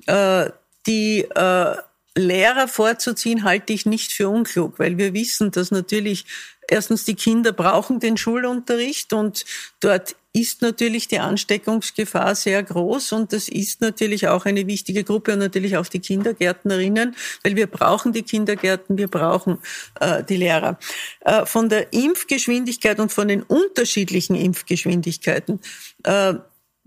Äh, 0.06 0.50
die 0.86 1.22
äh, 1.22 1.76
Lehrer 2.16 2.68
vorzuziehen, 2.68 3.44
halte 3.44 3.72
ich 3.72 3.86
nicht 3.86 4.12
für 4.12 4.28
unklug, 4.28 4.78
weil 4.78 4.98
wir 4.98 5.14
wissen, 5.14 5.50
dass 5.50 5.70
natürlich 5.70 6.26
erstens 6.68 7.04
die 7.04 7.14
Kinder 7.14 7.52
brauchen 7.52 8.00
den 8.00 8.16
Schulunterricht 8.16 9.12
und 9.12 9.44
dort 9.80 10.16
ist 10.32 10.62
natürlich 10.62 11.08
die 11.08 11.18
Ansteckungsgefahr 11.18 12.34
sehr 12.34 12.62
groß 12.62 13.12
und 13.12 13.32
das 13.32 13.48
ist 13.48 13.80
natürlich 13.80 14.28
auch 14.28 14.44
eine 14.46 14.66
wichtige 14.66 15.02
Gruppe 15.02 15.32
und 15.32 15.40
natürlich 15.40 15.76
auch 15.76 15.88
die 15.88 15.98
Kindergärtnerinnen, 15.98 17.16
weil 17.42 17.56
wir 17.56 17.66
brauchen 17.66 18.12
die 18.12 18.22
Kindergärten, 18.22 18.96
wir 18.96 19.08
brauchen 19.08 19.58
äh, 19.98 20.22
die 20.22 20.36
Lehrer. 20.36 20.78
Äh, 21.20 21.46
von 21.46 21.68
der 21.68 21.92
Impfgeschwindigkeit 21.92 23.00
und 23.00 23.12
von 23.12 23.26
den 23.28 23.42
unterschiedlichen 23.42 24.36
Impfgeschwindigkeiten. 24.36 25.60
Äh, 26.04 26.34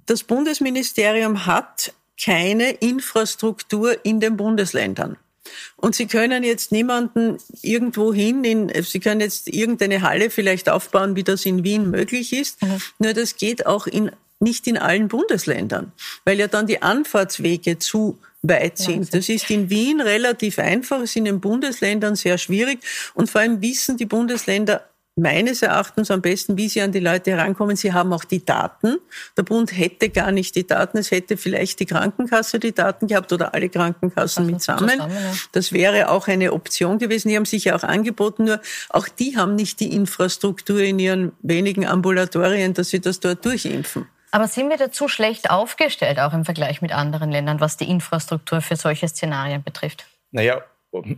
das 0.06 0.24
Bundesministerium 0.24 1.46
hat 1.46 1.94
keine 2.22 2.72
Infrastruktur 2.72 4.06
in 4.06 4.20
den 4.20 4.38
Bundesländern. 4.38 5.18
Und 5.76 5.96
Sie 5.96 6.08
können 6.08 6.44
jetzt 6.44 6.72
niemanden 6.72 7.38
irgendwo 7.62 8.14
hin, 8.14 8.44
in, 8.44 8.72
Sie 8.84 9.00
können 9.00 9.22
jetzt 9.22 9.48
irgendeine 9.48 10.02
Halle 10.02 10.30
vielleicht 10.30 10.70
aufbauen, 10.70 11.16
wie 11.16 11.24
das 11.24 11.46
in 11.46 11.64
Wien 11.64 11.90
möglich 11.92 12.34
ist. 12.34 12.62
Mhm. 12.62 12.82
Nur 13.00 13.14
das 13.14 13.36
geht 13.36 13.66
auch 13.66 13.88
in, 13.88 14.12
nicht 14.40 14.68
in 14.68 14.78
allen 14.78 15.08
Bundesländern, 15.08 15.92
weil 16.26 16.40
ja 16.40 16.48
dann 16.48 16.68
die 16.68 16.82
Anfahrtswege 16.82 17.80
zu 17.80 18.20
weit 18.44 18.78
sind. 18.78 19.14
Das 19.14 19.30
ist 19.30 19.50
in 19.50 19.70
Wien 19.70 20.02
relativ 20.02 20.60
einfach, 20.60 21.02
ist 21.02 21.16
in 21.16 21.26
den 21.26 21.40
Bundesländern 21.40 22.16
sehr 22.16 22.38
schwierig 22.38 22.80
und 23.14 23.30
vor 23.30 23.42
allem 23.42 23.62
wissen 23.62 23.98
die 23.98 24.06
Bundesländer 24.06 24.88
meines 25.16 25.62
Erachtens 25.62 26.10
am 26.10 26.22
besten, 26.22 26.58
wie 26.58 26.70
Sie 26.70 26.82
an 26.82 26.92
die 26.92 27.00
Leute 27.00 27.32
herankommen. 27.32 27.76
Sie 27.76 27.94
haben 27.94 28.14
auch 28.14 28.24
die 28.24 28.44
Daten. 28.44 28.98
Der 29.38 29.44
Bund 29.44 29.78
hätte 29.78 30.10
gar 30.10 30.32
nicht 30.32 30.56
die 30.56 30.66
Daten. 30.66 30.98
Es 30.98 31.12
hätte 31.12 31.38
vielleicht 31.38 31.80
die 31.80 31.86
Krankenkasse 31.86 32.60
die 32.60 32.74
Daten 32.74 33.08
gehabt 33.08 33.32
oder 33.32 33.54
alle 33.54 33.70
Krankenkassen 33.70 34.46
mitsammen. 34.46 34.90
Zusammen, 34.90 35.14
ja. 35.14 35.34
Das 35.52 35.72
wäre 35.72 36.10
auch 36.10 36.28
eine 36.28 36.54
Option 36.54 36.98
gewesen. 36.98 37.30
Die 37.30 37.36
haben 37.36 37.46
sich 37.46 37.66
ja 37.66 37.76
auch 37.76 37.84
angeboten. 37.84 38.46
Nur 38.46 38.60
auch 38.90 39.08
die 39.08 39.38
haben 39.38 39.56
nicht 39.56 39.80
die 39.80 39.94
Infrastruktur 39.94 40.80
in 40.80 40.98
ihren 40.98 41.34
wenigen 41.42 41.86
Ambulatorien, 41.86 42.74
dass 42.74 42.90
sie 42.90 43.00
das 43.00 43.20
dort 43.20 43.46
durchimpfen. 43.46 44.08
Aber 44.32 44.48
sind 44.48 44.70
wir 44.70 44.78
dazu 44.78 45.08
schlecht 45.08 45.52
aufgestellt, 45.52 46.20
auch 46.20 46.34
im 46.34 46.44
Vergleich 46.44 46.82
mit 46.82 46.92
anderen 46.92 47.32
Ländern, 47.32 47.60
was 47.60 47.78
die 47.78 47.88
Infrastruktur 47.88 48.62
für 48.62 48.76
solche 48.76 49.08
Szenarien 49.08 49.62
betrifft? 49.62 50.08
Naja, 50.32 50.64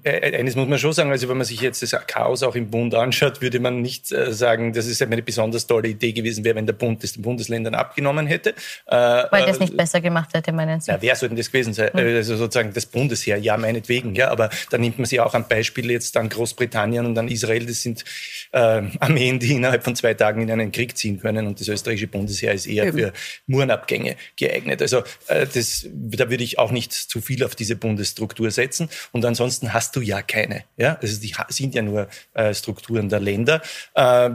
eines 0.05 0.55
muss 0.55 0.67
man 0.67 0.79
schon 0.79 0.93
sagen, 0.93 1.11
also 1.11 1.27
wenn 1.27 1.38
man 1.38 1.45
sich 1.45 1.59
jetzt 1.59 1.81
das 1.81 1.91
Chaos 2.07 2.43
auch 2.43 2.55
im 2.55 2.69
Bund 2.69 2.95
anschaut, 2.95 3.41
würde 3.41 3.59
man 3.59 3.81
nicht 3.81 4.11
äh, 4.11 4.31
sagen, 4.31 4.71
dass 4.73 4.85
es 4.85 5.01
eine 5.01 5.21
besonders 5.21 5.67
tolle 5.67 5.89
Idee 5.89 6.13
gewesen 6.13 6.45
wäre, 6.45 6.55
wenn 6.55 6.65
der 6.65 6.73
Bund 6.73 7.03
das 7.03 7.13
den 7.13 7.23
Bundesländern 7.23 7.75
abgenommen 7.75 8.27
hätte. 8.27 8.51
Äh, 8.88 8.95
Weil 8.95 9.45
das 9.45 9.59
nicht 9.59 9.75
besser 9.75 9.99
gemacht 10.01 10.33
hätte, 10.33 10.51
meinen 10.53 10.79
Sie? 10.79 10.91
Ja, 10.91 11.01
wer 11.01 11.15
sollte 11.15 11.35
das 11.35 11.51
gewesen 11.51 11.73
sein? 11.73 11.89
Hm. 11.91 11.99
Also 11.99 12.38
sozusagen 12.38 12.73
das 12.73 12.85
Bundesheer, 12.85 13.38
ja, 13.38 13.57
meinetwegen, 13.57 14.15
ja, 14.15 14.29
aber 14.31 14.49
da 14.69 14.77
nimmt 14.77 14.97
man 14.97 15.05
sich 15.05 15.19
auch 15.19 15.33
am 15.33 15.47
Beispiel 15.47 15.91
jetzt 15.91 16.15
an 16.17 16.29
Großbritannien 16.29 17.05
und 17.05 17.17
an 17.17 17.27
Israel, 17.27 17.65
das 17.65 17.81
sind 17.81 18.05
äh, 18.51 18.83
Armeen, 18.99 19.39
die 19.39 19.53
innerhalb 19.53 19.83
von 19.83 19.95
zwei 19.95 20.13
Tagen 20.13 20.41
in 20.41 20.51
einen 20.51 20.71
Krieg 20.71 20.97
ziehen 20.97 21.19
können 21.19 21.47
und 21.47 21.59
das 21.59 21.67
österreichische 21.67 22.07
Bundesheer 22.07 22.53
ist 22.53 22.65
eher 22.65 22.85
Eben. 22.85 22.97
für 22.97 23.13
Murenabgänge 23.47 24.15
geeignet. 24.38 24.81
Also 24.81 25.03
äh, 25.27 25.45
das, 25.53 25.88
da 25.91 26.29
würde 26.29 26.43
ich 26.43 26.59
auch 26.59 26.71
nicht 26.71 26.93
zu 26.93 27.21
viel 27.21 27.43
auf 27.43 27.55
diese 27.55 27.75
Bundesstruktur 27.75 28.51
setzen 28.51 28.89
und 29.11 29.25
ansonsten 29.25 29.64
ansonsten 29.65 29.73
hast 29.73 29.95
du 29.95 30.01
ja 30.01 30.21
keine. 30.21 30.63
Ja? 30.78 30.97
Also 31.01 31.19
die 31.19 31.34
sind 31.49 31.75
ja 31.75 31.82
nur 31.82 32.08
äh, 32.34 32.54
Strukturen 32.54 33.10
der 33.10 33.19
Länder. 33.19 33.62
Äh, 33.93 34.32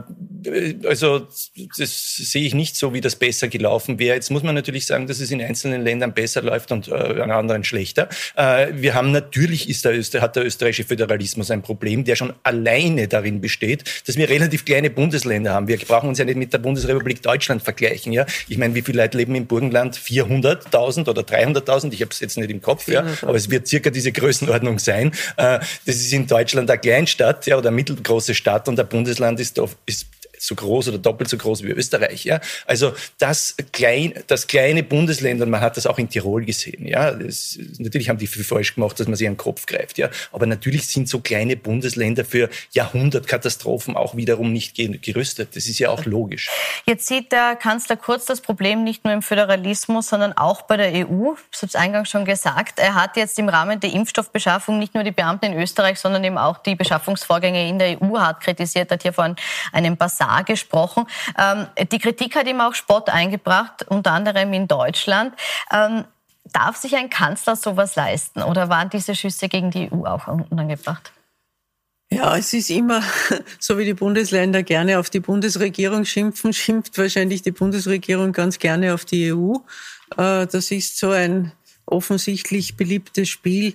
also 0.85 1.27
das 1.79 2.16
sehe 2.16 2.47
ich 2.47 2.55
nicht 2.55 2.77
so, 2.77 2.93
wie 2.93 3.01
das 3.01 3.16
besser 3.16 3.49
gelaufen 3.49 3.99
wäre. 3.99 4.14
Jetzt 4.14 4.31
muss 4.31 4.43
man 4.43 4.55
natürlich 4.55 4.87
sagen, 4.87 5.07
dass 5.07 5.21
es 5.21 5.31
in 5.31 5.43
einzelnen 5.43 5.83
Ländern 5.83 6.12
besser 6.12 6.43
läuft 6.43 6.73
und 6.73 6.88
äh, 6.88 6.93
an 6.93 7.31
anderen 7.31 7.64
schlechter. 7.64 8.09
Äh, 8.37 8.69
wir 8.75 8.95
haben 8.95 9.12
natürlich 9.12 9.69
ist 9.69 9.85
der 9.85 9.93
Öster 9.93 10.21
hat 10.21 10.37
der 10.37 10.45
österreichische 10.45 10.85
Föderalismus 10.85 11.51
ein 11.51 11.62
Problem, 11.62 12.05
der 12.05 12.16
schon 12.16 12.33
alleine 12.43 13.09
darin 13.09 13.40
besteht, 13.40 13.85
dass 14.07 14.16
wir 14.16 14.29
relativ 14.29 14.64
kleine 14.64 14.90
Bundesländer 14.90 15.53
haben. 15.53 15.69
Wir 15.69 15.79
brauchen 15.79 16.09
uns 16.09 16.19
ja 16.19 16.25
nicht 16.25 16.37
mit 16.37 16.53
der 16.53 16.59
Bundesrepublik 16.59 17.23
Deutschland 17.23 17.62
vergleichen. 17.62 18.12
Ja? 18.12 18.27
Ich 18.49 18.59
meine, 18.59 18.75
wie 18.75 18.83
viele 18.83 19.03
Leute 19.03 19.19
leben 19.19 19.35
im 19.35 19.47
Burgenland? 19.47 19.97
400.000 19.97 21.09
oder 21.09 21.23
300.000? 21.23 21.93
Ich 21.93 22.01
habe 22.01 22.11
es 22.11 22.21
jetzt 22.21 22.37
nicht 22.37 22.51
im 22.51 22.61
Kopf, 22.61 22.88
ja, 22.88 23.05
aber 23.23 23.35
es 23.35 23.51
wird 23.51 23.66
circa 23.66 23.90
diese 23.90 24.12
Größenordnung 24.12 24.79
sein. 24.79 25.12
Äh, 25.37 25.59
das 25.87 25.96
ist 25.96 26.12
in 26.12 26.26
Deutschland 26.26 26.70
eine 26.70 26.78
Kleinstadt 26.80 27.46
ja, 27.46 27.56
oder 27.56 27.68
eine 27.68 27.76
mittelgroße 27.76 28.35
Stadt 28.35 28.68
und 28.68 28.76
der 28.76 28.85
Bundesland 28.85 29.40
ist, 29.40 29.61
ist 29.87 30.06
so 30.40 30.55
groß 30.55 30.88
oder 30.88 30.98
doppelt 30.98 31.29
so 31.29 31.37
groß 31.37 31.62
wie 31.62 31.68
Österreich. 31.68 32.24
Ja? 32.24 32.40
Also 32.66 32.94
das, 33.18 33.55
klein, 33.72 34.14
das 34.26 34.46
kleine 34.46 34.83
Bundesländer, 34.83 35.44
man 35.46 35.61
hat 35.61 35.76
das 35.76 35.87
auch 35.87 35.98
in 35.98 36.09
Tirol 36.09 36.44
gesehen. 36.44 36.87
Ja? 36.87 37.12
Das, 37.12 37.59
natürlich 37.79 38.09
haben 38.09 38.18
die 38.18 38.26
viel 38.26 38.42
falsch 38.42 38.74
gemacht, 38.74 38.98
dass 38.98 39.07
man 39.07 39.16
sich 39.16 39.29
an 39.29 39.35
den 39.35 39.38
Kopf 39.38 39.66
greift. 39.66 39.98
Ja? 39.98 40.09
Aber 40.33 40.46
natürlich 40.46 40.87
sind 40.87 41.09
so 41.09 41.20
kleine 41.20 41.57
Bundesländer 41.57 42.24
für 42.24 42.48
Jahrhundertkatastrophen 42.72 43.96
auch 43.96 44.16
wiederum 44.16 44.53
nicht 44.53 44.76
gerüstet. 45.03 45.55
Das 45.55 45.66
ist 45.66 45.79
ja 45.79 45.90
auch 45.90 46.07
logisch. 46.07 46.48
Jetzt 46.87 47.07
sieht 47.07 47.33
der 47.33 47.57
Kanzler 47.57 47.96
Kurz 47.96 48.24
das 48.24 48.40
Problem 48.40 48.83
nicht 48.83 49.05
nur 49.05 49.12
im 49.12 49.22
Föderalismus, 49.22 50.09
sondern 50.09 50.33
auch 50.33 50.62
bei 50.62 50.79
der 50.79 51.07
EU. 51.07 51.35
Ich 51.53 51.59
habe 51.59 51.66
es 51.66 51.74
eingangs 51.74 52.09
schon 52.09 52.24
gesagt. 52.24 52.79
Er 52.79 52.94
hat 52.94 53.16
jetzt 53.18 53.38
im 53.38 53.50
Rahmen 53.50 53.79
der 53.79 53.92
Impfstoffbeschaffung 53.92 54.79
nicht 54.79 54.94
nur 54.94 55.05
die 55.05 55.11
Beamten 55.11 55.46
in 55.46 55.61
Österreich, 55.61 55.98
sondern 56.00 56.24
eben 56.24 56.38
auch 56.38 56.59
die 56.59 56.74
Beschaffungsvorgänge 56.74 57.68
in 57.68 57.79
der 57.79 58.00
EU 58.00 58.18
hart 58.18 58.40
kritisiert, 58.40 58.90
hat 58.90 59.03
hier 59.03 59.12
von 59.12 59.37
einem 59.72 59.96
Basar 59.96 60.30
klar 60.31 60.45
gesprochen. 60.45 61.07
Ähm, 61.38 61.66
die 61.90 61.99
Kritik 61.99 62.37
hat 62.37 62.47
ihm 62.47 62.61
auch 62.61 62.75
Spott 62.75 63.09
eingebracht, 63.09 63.87
unter 63.88 64.12
anderem 64.12 64.53
in 64.53 64.69
Deutschland. 64.69 65.35
Ähm, 65.73 66.05
darf 66.45 66.77
sich 66.77 66.97
ein 66.97 67.11
Kanzler 67.11 67.57
sowas 67.57 67.97
leisten 67.97 68.43
oder 68.43 68.69
waren 68.69 68.90
diese 68.90 69.14
Schüsse 69.14 69.49
gegen 69.49 69.71
die 69.71 69.90
EU 69.93 70.05
auch 70.05 70.27
unangebracht? 70.27 71.12
Ja, 72.12 72.37
es 72.37 72.53
ist 72.53 72.71
immer, 72.71 73.03
so 73.61 73.79
wie 73.79 73.85
die 73.85 73.95
Bundesländer 73.95 74.62
gerne 74.62 74.99
auf 74.99 75.11
die 75.11 75.21
Bundesregierung 75.21 76.05
schimpfen, 76.05 76.53
schimpft 76.53 76.99
wahrscheinlich 76.99 77.43
die 77.43 77.53
Bundesregierung 77.53 78.33
ganz 78.33 78.59
gerne 78.59 78.95
auf 78.95 79.05
die 79.05 79.33
EU. 79.33 79.55
Äh, 80.16 80.47
das 80.47 80.71
ist 80.71 80.99
so 80.99 81.11
ein 81.11 81.53
offensichtlich 81.87 82.77
beliebtes 82.77 83.29
Spiel. 83.29 83.75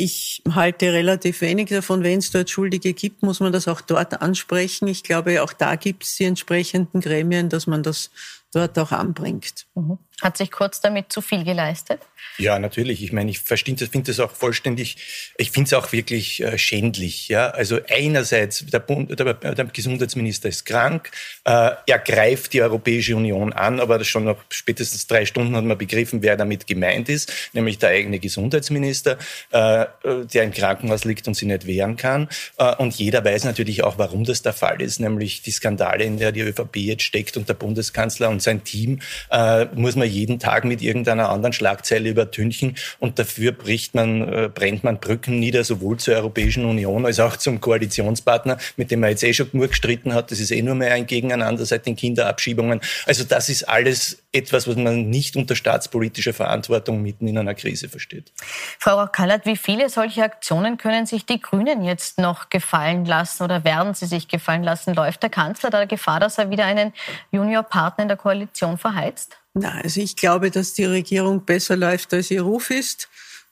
Ich 0.00 0.44
halte 0.48 0.92
relativ 0.92 1.40
wenig 1.40 1.70
davon. 1.70 2.04
Wenn 2.04 2.20
es 2.20 2.30
dort 2.30 2.48
Schuldige 2.48 2.92
gibt, 2.92 3.24
muss 3.24 3.40
man 3.40 3.52
das 3.52 3.66
auch 3.66 3.80
dort 3.80 4.22
ansprechen. 4.22 4.86
Ich 4.86 5.02
glaube, 5.02 5.42
auch 5.42 5.52
da 5.52 5.74
gibt 5.74 6.04
es 6.04 6.14
die 6.14 6.22
entsprechenden 6.22 7.00
Gremien, 7.00 7.48
dass 7.48 7.66
man 7.66 7.82
das 7.82 8.12
dort 8.58 8.78
auch 8.78 8.92
anbringt. 8.92 9.66
Mhm. 9.74 9.98
Hat 10.20 10.36
sich 10.36 10.50
Kurz 10.50 10.80
damit 10.80 11.12
zu 11.12 11.20
viel 11.20 11.44
geleistet? 11.44 12.00
Ja, 12.38 12.58
natürlich. 12.58 13.04
Ich 13.04 13.12
meine, 13.12 13.30
ich 13.30 13.38
finde 13.38 14.02
das 14.02 14.18
auch 14.18 14.32
vollständig, 14.32 14.96
ich 15.36 15.52
finde 15.52 15.68
es 15.68 15.74
auch 15.74 15.92
wirklich 15.92 16.42
äh, 16.42 16.58
schändlich. 16.58 17.28
Ja? 17.28 17.50
Also 17.50 17.78
einerseits, 17.88 18.66
der, 18.66 18.80
Bund, 18.80 19.18
der, 19.18 19.34
der 19.34 19.64
Gesundheitsminister 19.66 20.48
ist 20.48 20.64
krank, 20.64 21.10
äh, 21.44 21.70
er 21.86 21.98
greift 21.98 22.52
die 22.52 22.62
Europäische 22.62 23.14
Union 23.14 23.52
an, 23.52 23.78
aber 23.78 24.02
schon 24.04 24.24
nach 24.24 24.36
spätestens 24.50 25.06
drei 25.06 25.24
Stunden 25.24 25.54
hat 25.54 25.64
man 25.64 25.78
begriffen, 25.78 26.20
wer 26.22 26.36
damit 26.36 26.66
gemeint 26.66 27.08
ist, 27.08 27.32
nämlich 27.52 27.78
der 27.78 27.90
eigene 27.90 28.18
Gesundheitsminister, 28.18 29.18
äh, 29.50 29.86
der 30.04 30.42
im 30.42 30.52
Krankenhaus 30.52 31.04
liegt 31.04 31.28
und 31.28 31.34
sich 31.34 31.46
nicht 31.46 31.66
wehren 31.66 31.96
kann. 31.96 32.28
Äh, 32.56 32.74
und 32.76 32.94
jeder 32.94 33.24
weiß 33.24 33.44
natürlich 33.44 33.84
auch, 33.84 33.98
warum 33.98 34.24
das 34.24 34.42
der 34.42 34.52
Fall 34.52 34.82
ist, 34.82 34.98
nämlich 34.98 35.42
die 35.42 35.52
Skandale, 35.52 36.04
in 36.04 36.18
der 36.18 36.32
die 36.32 36.40
ÖVP 36.40 36.76
jetzt 36.76 37.04
steckt 37.04 37.36
und 37.36 37.48
der 37.48 37.54
Bundeskanzler 37.54 38.28
und 38.30 38.42
sein 38.48 38.64
Team, 38.64 39.00
äh, 39.30 39.66
muss 39.74 39.96
man 39.96 40.08
jeden 40.08 40.38
Tag 40.38 40.64
mit 40.64 40.82
irgendeiner 40.82 41.28
anderen 41.28 41.52
Schlagzeile 41.52 42.08
übertünchen 42.08 42.76
und 42.98 43.18
dafür 43.18 43.52
bricht 43.52 43.94
man, 43.94 44.22
äh, 44.22 44.50
brennt 44.52 44.84
man 44.84 44.98
Brücken 44.98 45.38
nieder, 45.38 45.64
sowohl 45.64 45.98
zur 45.98 46.14
Europäischen 46.14 46.64
Union 46.64 47.04
als 47.06 47.20
auch 47.20 47.36
zum 47.36 47.60
Koalitionspartner, 47.60 48.58
mit 48.76 48.90
dem 48.90 49.00
man 49.00 49.10
jetzt 49.10 49.22
eh 49.22 49.32
schon 49.32 49.48
nur 49.52 49.68
gestritten 49.68 50.14
hat. 50.14 50.30
Das 50.30 50.40
ist 50.40 50.50
eh 50.50 50.62
nur 50.62 50.74
mehr 50.74 50.94
ein 50.94 51.06
Gegeneinander 51.06 51.64
seit 51.64 51.86
den 51.86 51.96
Kinderabschiebungen. 51.96 52.80
Also 53.06 53.24
das 53.24 53.48
ist 53.48 53.68
alles 53.68 54.22
etwas, 54.30 54.68
was 54.68 54.76
man 54.76 55.08
nicht 55.08 55.36
unter 55.36 55.56
staatspolitischer 55.56 56.34
Verantwortung 56.34 57.00
mitten 57.00 57.26
in 57.28 57.38
einer 57.38 57.54
Krise 57.54 57.88
versteht. 57.88 58.32
Frau 58.78 59.06
Kallert, 59.06 59.46
wie 59.46 59.56
viele 59.56 59.88
solche 59.88 60.22
Aktionen 60.22 60.76
können 60.76 61.06
sich 61.06 61.24
die 61.24 61.40
Grünen 61.40 61.82
jetzt 61.82 62.18
noch 62.18 62.50
gefallen 62.50 63.06
lassen 63.06 63.42
oder 63.42 63.64
werden 63.64 63.94
sie 63.94 64.06
sich 64.06 64.28
gefallen 64.28 64.62
lassen? 64.62 64.94
Läuft 64.94 65.22
der 65.22 65.30
Kanzler 65.30 65.70
da 65.70 65.86
Gefahr, 65.86 66.20
dass 66.20 66.36
er 66.36 66.50
wieder 66.50 66.66
einen 66.66 66.92
Juniorpartner 67.30 68.02
in 68.02 68.08
der 68.08 68.18
Koalition 68.18 68.76
verheizt? 68.76 69.38
Na, 69.54 69.80
also 69.82 70.00
ich 70.00 70.14
glaube, 70.14 70.50
dass 70.50 70.74
die 70.74 70.84
Regierung 70.84 71.44
besser 71.46 71.76
läuft, 71.76 72.12
als 72.12 72.30
ihr 72.30 72.42
Ruf 72.42 72.70
ist. 72.70 73.08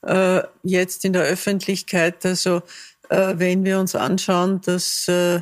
Äh, 0.07 0.43
jetzt 0.63 1.07
in 1.07 1.15
der 1.15 1.23
Öffentlichkeit, 1.23 2.25
also 2.27 2.63
äh, 3.09 3.35
wenn 3.37 3.65
wir 3.65 3.81
uns 3.81 3.95
anschauen, 3.95 4.61
dass 4.61 5.09
äh, 5.09 5.41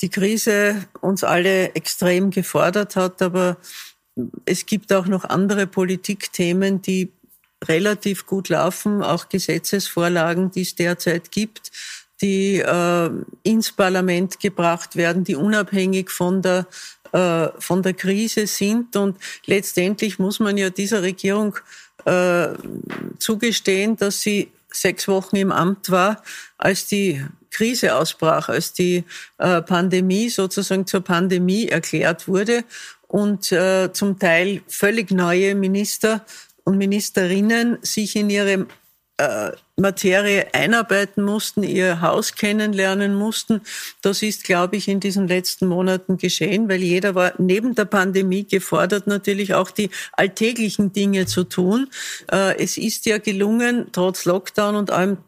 die 0.00 0.08
Krise 0.08 0.86
uns 1.00 1.24
alle 1.24 1.74
extrem 1.74 2.30
gefordert 2.30 2.94
hat, 2.94 3.20
aber 3.20 3.56
es 4.44 4.66
gibt 4.66 4.92
auch 4.92 5.06
noch 5.06 5.24
andere 5.24 5.66
Politikthemen, 5.66 6.82
die 6.82 7.12
relativ 7.64 8.26
gut 8.26 8.48
laufen, 8.48 9.02
auch 9.02 9.28
Gesetzesvorlagen, 9.28 10.50
die 10.50 10.62
es 10.62 10.74
derzeit 10.74 11.30
gibt, 11.30 11.70
die 12.20 12.56
äh, 12.56 13.10
ins 13.42 13.72
Parlament 13.72 14.40
gebracht 14.40 14.96
werden, 14.96 15.24
die 15.24 15.36
unabhängig 15.36 16.10
von 16.10 16.42
der 16.42 16.66
äh, 17.12 17.48
von 17.58 17.82
der 17.82 17.94
Krise 17.94 18.46
sind. 18.46 18.96
Und 18.96 19.16
letztendlich 19.46 20.18
muss 20.18 20.40
man 20.40 20.56
ja 20.56 20.70
dieser 20.70 21.02
Regierung 21.02 21.56
äh, 22.04 22.48
zugestehen, 23.18 23.96
dass 23.96 24.20
sie 24.20 24.50
sechs 24.70 25.08
Wochen 25.08 25.36
im 25.36 25.50
Amt 25.50 25.90
war, 25.90 26.22
als 26.58 26.86
die 26.86 27.24
Krise 27.50 27.96
ausbrach, 27.96 28.50
als 28.50 28.74
die 28.74 29.04
äh, 29.38 29.62
Pandemie 29.62 30.28
sozusagen 30.28 30.86
zur 30.86 31.00
Pandemie 31.00 31.68
erklärt 31.68 32.28
wurde 32.28 32.64
und 33.08 33.50
äh, 33.52 33.92
zum 33.92 34.18
Teil 34.18 34.62
völlig 34.68 35.10
neue 35.10 35.54
Minister 35.54 36.24
und 36.64 36.78
Ministerinnen 36.78 37.78
sich 37.82 38.14
in 38.14 38.30
ihre 38.30 38.66
äh, 39.16 39.50
Materie 39.76 40.46
einarbeiten 40.52 41.24
mussten, 41.24 41.62
ihr 41.62 42.00
Haus 42.00 42.34
kennenlernen 42.34 43.14
mussten. 43.14 43.62
Das 44.02 44.22
ist, 44.22 44.44
glaube 44.44 44.76
ich, 44.76 44.88
in 44.88 45.00
diesen 45.00 45.28
letzten 45.28 45.66
Monaten 45.66 46.18
geschehen, 46.18 46.68
weil 46.68 46.82
jeder 46.82 47.14
war 47.14 47.32
neben 47.38 47.74
der 47.74 47.84
Pandemie 47.86 48.44
gefordert, 48.44 49.06
natürlich 49.06 49.54
auch 49.54 49.70
die 49.70 49.90
alltäglichen 50.12 50.92
Dinge 50.92 51.26
zu 51.26 51.44
tun. 51.44 51.88
Äh, 52.30 52.62
es 52.62 52.76
ist 52.76 53.06
ja 53.06 53.18
gelungen, 53.18 53.88
trotz 53.92 54.24
Lockdown 54.24 54.76
und 54.76 54.90
allem 54.90 55.18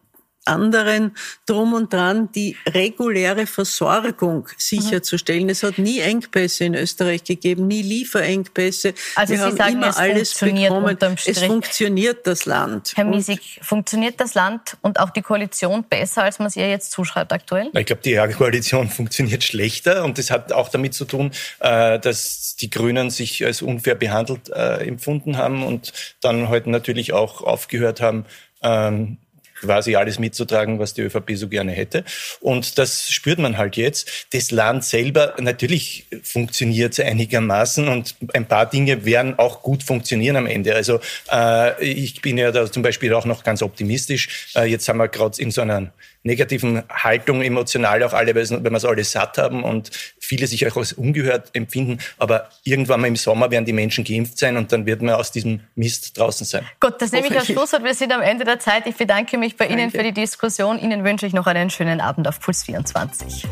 anderen 0.45 1.17
drum 1.47 1.75
und 1.75 1.93
dran, 1.93 2.31
die 2.33 2.57
reguläre 2.67 3.47
Versorgung 3.47 4.49
sicherzustellen. 4.57 5.45
Mhm. 5.45 5.51
Es 5.51 5.63
hat 5.63 5.79
nie 5.79 6.01
Engpässe 6.01 6.65
in 6.65 6.75
Österreich 6.75 7.25
gegeben, 7.25 7.67
nie 7.67 7.83
Lieferengpässe. 7.83 8.95
Also 9.15 9.33
Wir 9.33 9.39
Sie 9.39 9.45
haben 9.45 9.57
sagen, 9.57 9.73
immer 9.75 9.89
es 9.89 9.97
alles 9.97 10.39
bekommen. 10.39 10.97
Es 11.27 11.43
funktioniert 11.43 12.27
das 12.27 12.47
Land. 12.47 12.93
Herr 12.97 13.05
Miesig, 13.05 13.61
funktioniert 13.63 14.21
das 14.21 14.35
Land 14.35 14.77
und 14.81 14.99
auch 14.99 15.11
die 15.11 15.23
Koalition 15.23 15.85
besser, 15.85 16.25
als 16.25 16.39
man 16.39 16.49
es 16.49 16.57
ihr 16.57 16.69
jetzt 16.69 16.91
zuschreibt 16.91 17.33
aktuell? 17.33 17.71
Ich 17.75 17.87
glaube, 17.87 18.03
die 18.03 18.17
Koalition 18.35 18.89
funktioniert 19.01 19.45
schlechter 19.45 20.05
und 20.05 20.19
das 20.19 20.31
hat 20.31 20.53
auch 20.53 20.69
damit 20.69 20.95
zu 20.95 21.05
tun, 21.05 21.33
äh, 21.61 21.99
dass 21.99 22.57
die 22.57 22.71
Grünen 22.71 23.11
sich 23.11 23.45
als 23.45 23.63
unfair 23.63 23.95
behandelt 23.95 24.49
äh, 24.49 24.87
empfunden 24.87 25.37
haben 25.37 25.63
und 25.63 25.93
dann 26.21 26.49
heute 26.49 26.71
natürlich 26.71 27.13
auch 27.13 27.43
aufgehört 27.43 28.01
haben, 28.01 28.25
ähm, 28.63 29.19
quasi 29.61 29.97
alles 29.97 30.19
mitzutragen, 30.19 30.79
was 30.79 30.95
die 30.95 31.03
ÖVP 31.03 31.33
so 31.35 31.49
gerne 31.49 31.73
hätte. 31.73 32.05
Und 32.41 32.79
das 32.79 33.11
spürt 33.11 33.39
man 33.39 33.59
halt 33.59 33.77
jetzt. 33.77 34.27
Das 34.33 34.51
Land 34.51 34.85
selber, 34.85 35.35
natürlich 35.39 36.07
funktioniert 36.23 36.99
einigermaßen 36.99 37.89
und 37.89 38.15
ein 38.33 38.47
paar 38.47 38.69
Dinge 38.69 39.05
werden 39.05 39.39
auch 39.39 39.63
gut 39.63 39.83
funktionieren 39.83 40.37
am 40.37 40.47
Ende. 40.47 40.75
Also 40.75 41.01
äh, 41.31 41.83
ich 41.85 42.21
bin 42.23 42.39
ja 42.39 42.51
da 42.53 42.71
zum 42.71 42.83
Beispiel 42.83 43.13
auch 43.15 43.25
noch 43.25 43.45
ganz 43.45 43.63
optimistisch. 43.63 44.53
Äh, 44.55 44.65
jetzt 44.65 44.89
haben 44.89 44.99
wir 44.99 45.09
gerade 45.09 45.41
in 45.41 45.51
so 45.51 45.61
einer 45.61 45.93
negativen 46.23 46.83
Haltung 46.91 47.43
emotional 47.43 48.03
auch 48.03 48.13
alle, 48.13 48.35
wenn 48.35 48.65
wir 48.65 48.73
es 48.73 48.85
alle 48.85 49.05
satt 49.05 49.39
haben 49.39 49.65
und 49.65 49.91
viele 50.19 50.47
sich 50.47 50.67
auch 50.67 50.77
als 50.77 50.93
ungehört 50.93 51.51
empfinden. 51.55 51.99
Aber 52.19 52.49
irgendwann 52.65 53.01
mal 53.01 53.07
im 53.07 53.17
Sommer 53.17 53.51
werden 53.51 53.65
die 53.65 53.73
Menschen 53.73 54.05
geimpft 54.05 54.39
sein 54.39 54.57
und 54.57 54.71
dann 54.73 54.87
wird 54.87 55.03
man 55.03 55.15
aus 55.15 55.33
diesem 55.33 55.61
Mist 55.75 56.19
draußen 56.19 56.47
sein. 56.47 56.67
Gut, 56.79 56.95
das 57.01 57.13
nehme 57.13 57.29
ich 57.29 57.37
als 57.37 57.47
Schlusswort. 57.47 57.85
Wir 57.85 57.95
sind 57.95 58.13
am 58.13 58.23
Ende 58.23 58.45
der 58.45 58.59
Zeit. 58.59 58.87
Ich 58.87 58.97
bedanke 58.97 59.39
mich 59.39 59.57
bei 59.57 59.67
Danke. 59.67 59.83
Ihnen 59.83 59.91
für 59.91 60.03
die 60.03 60.13
Diskussion. 60.13 60.79
Ihnen 60.79 61.05
wünsche 61.05 61.27
ich 61.27 61.33
noch 61.33 61.47
einen 61.47 61.71
schönen 61.71 62.01
Abend 62.01 62.29
auf 62.29 62.41
Puls 62.41 62.65
24. 62.65 63.47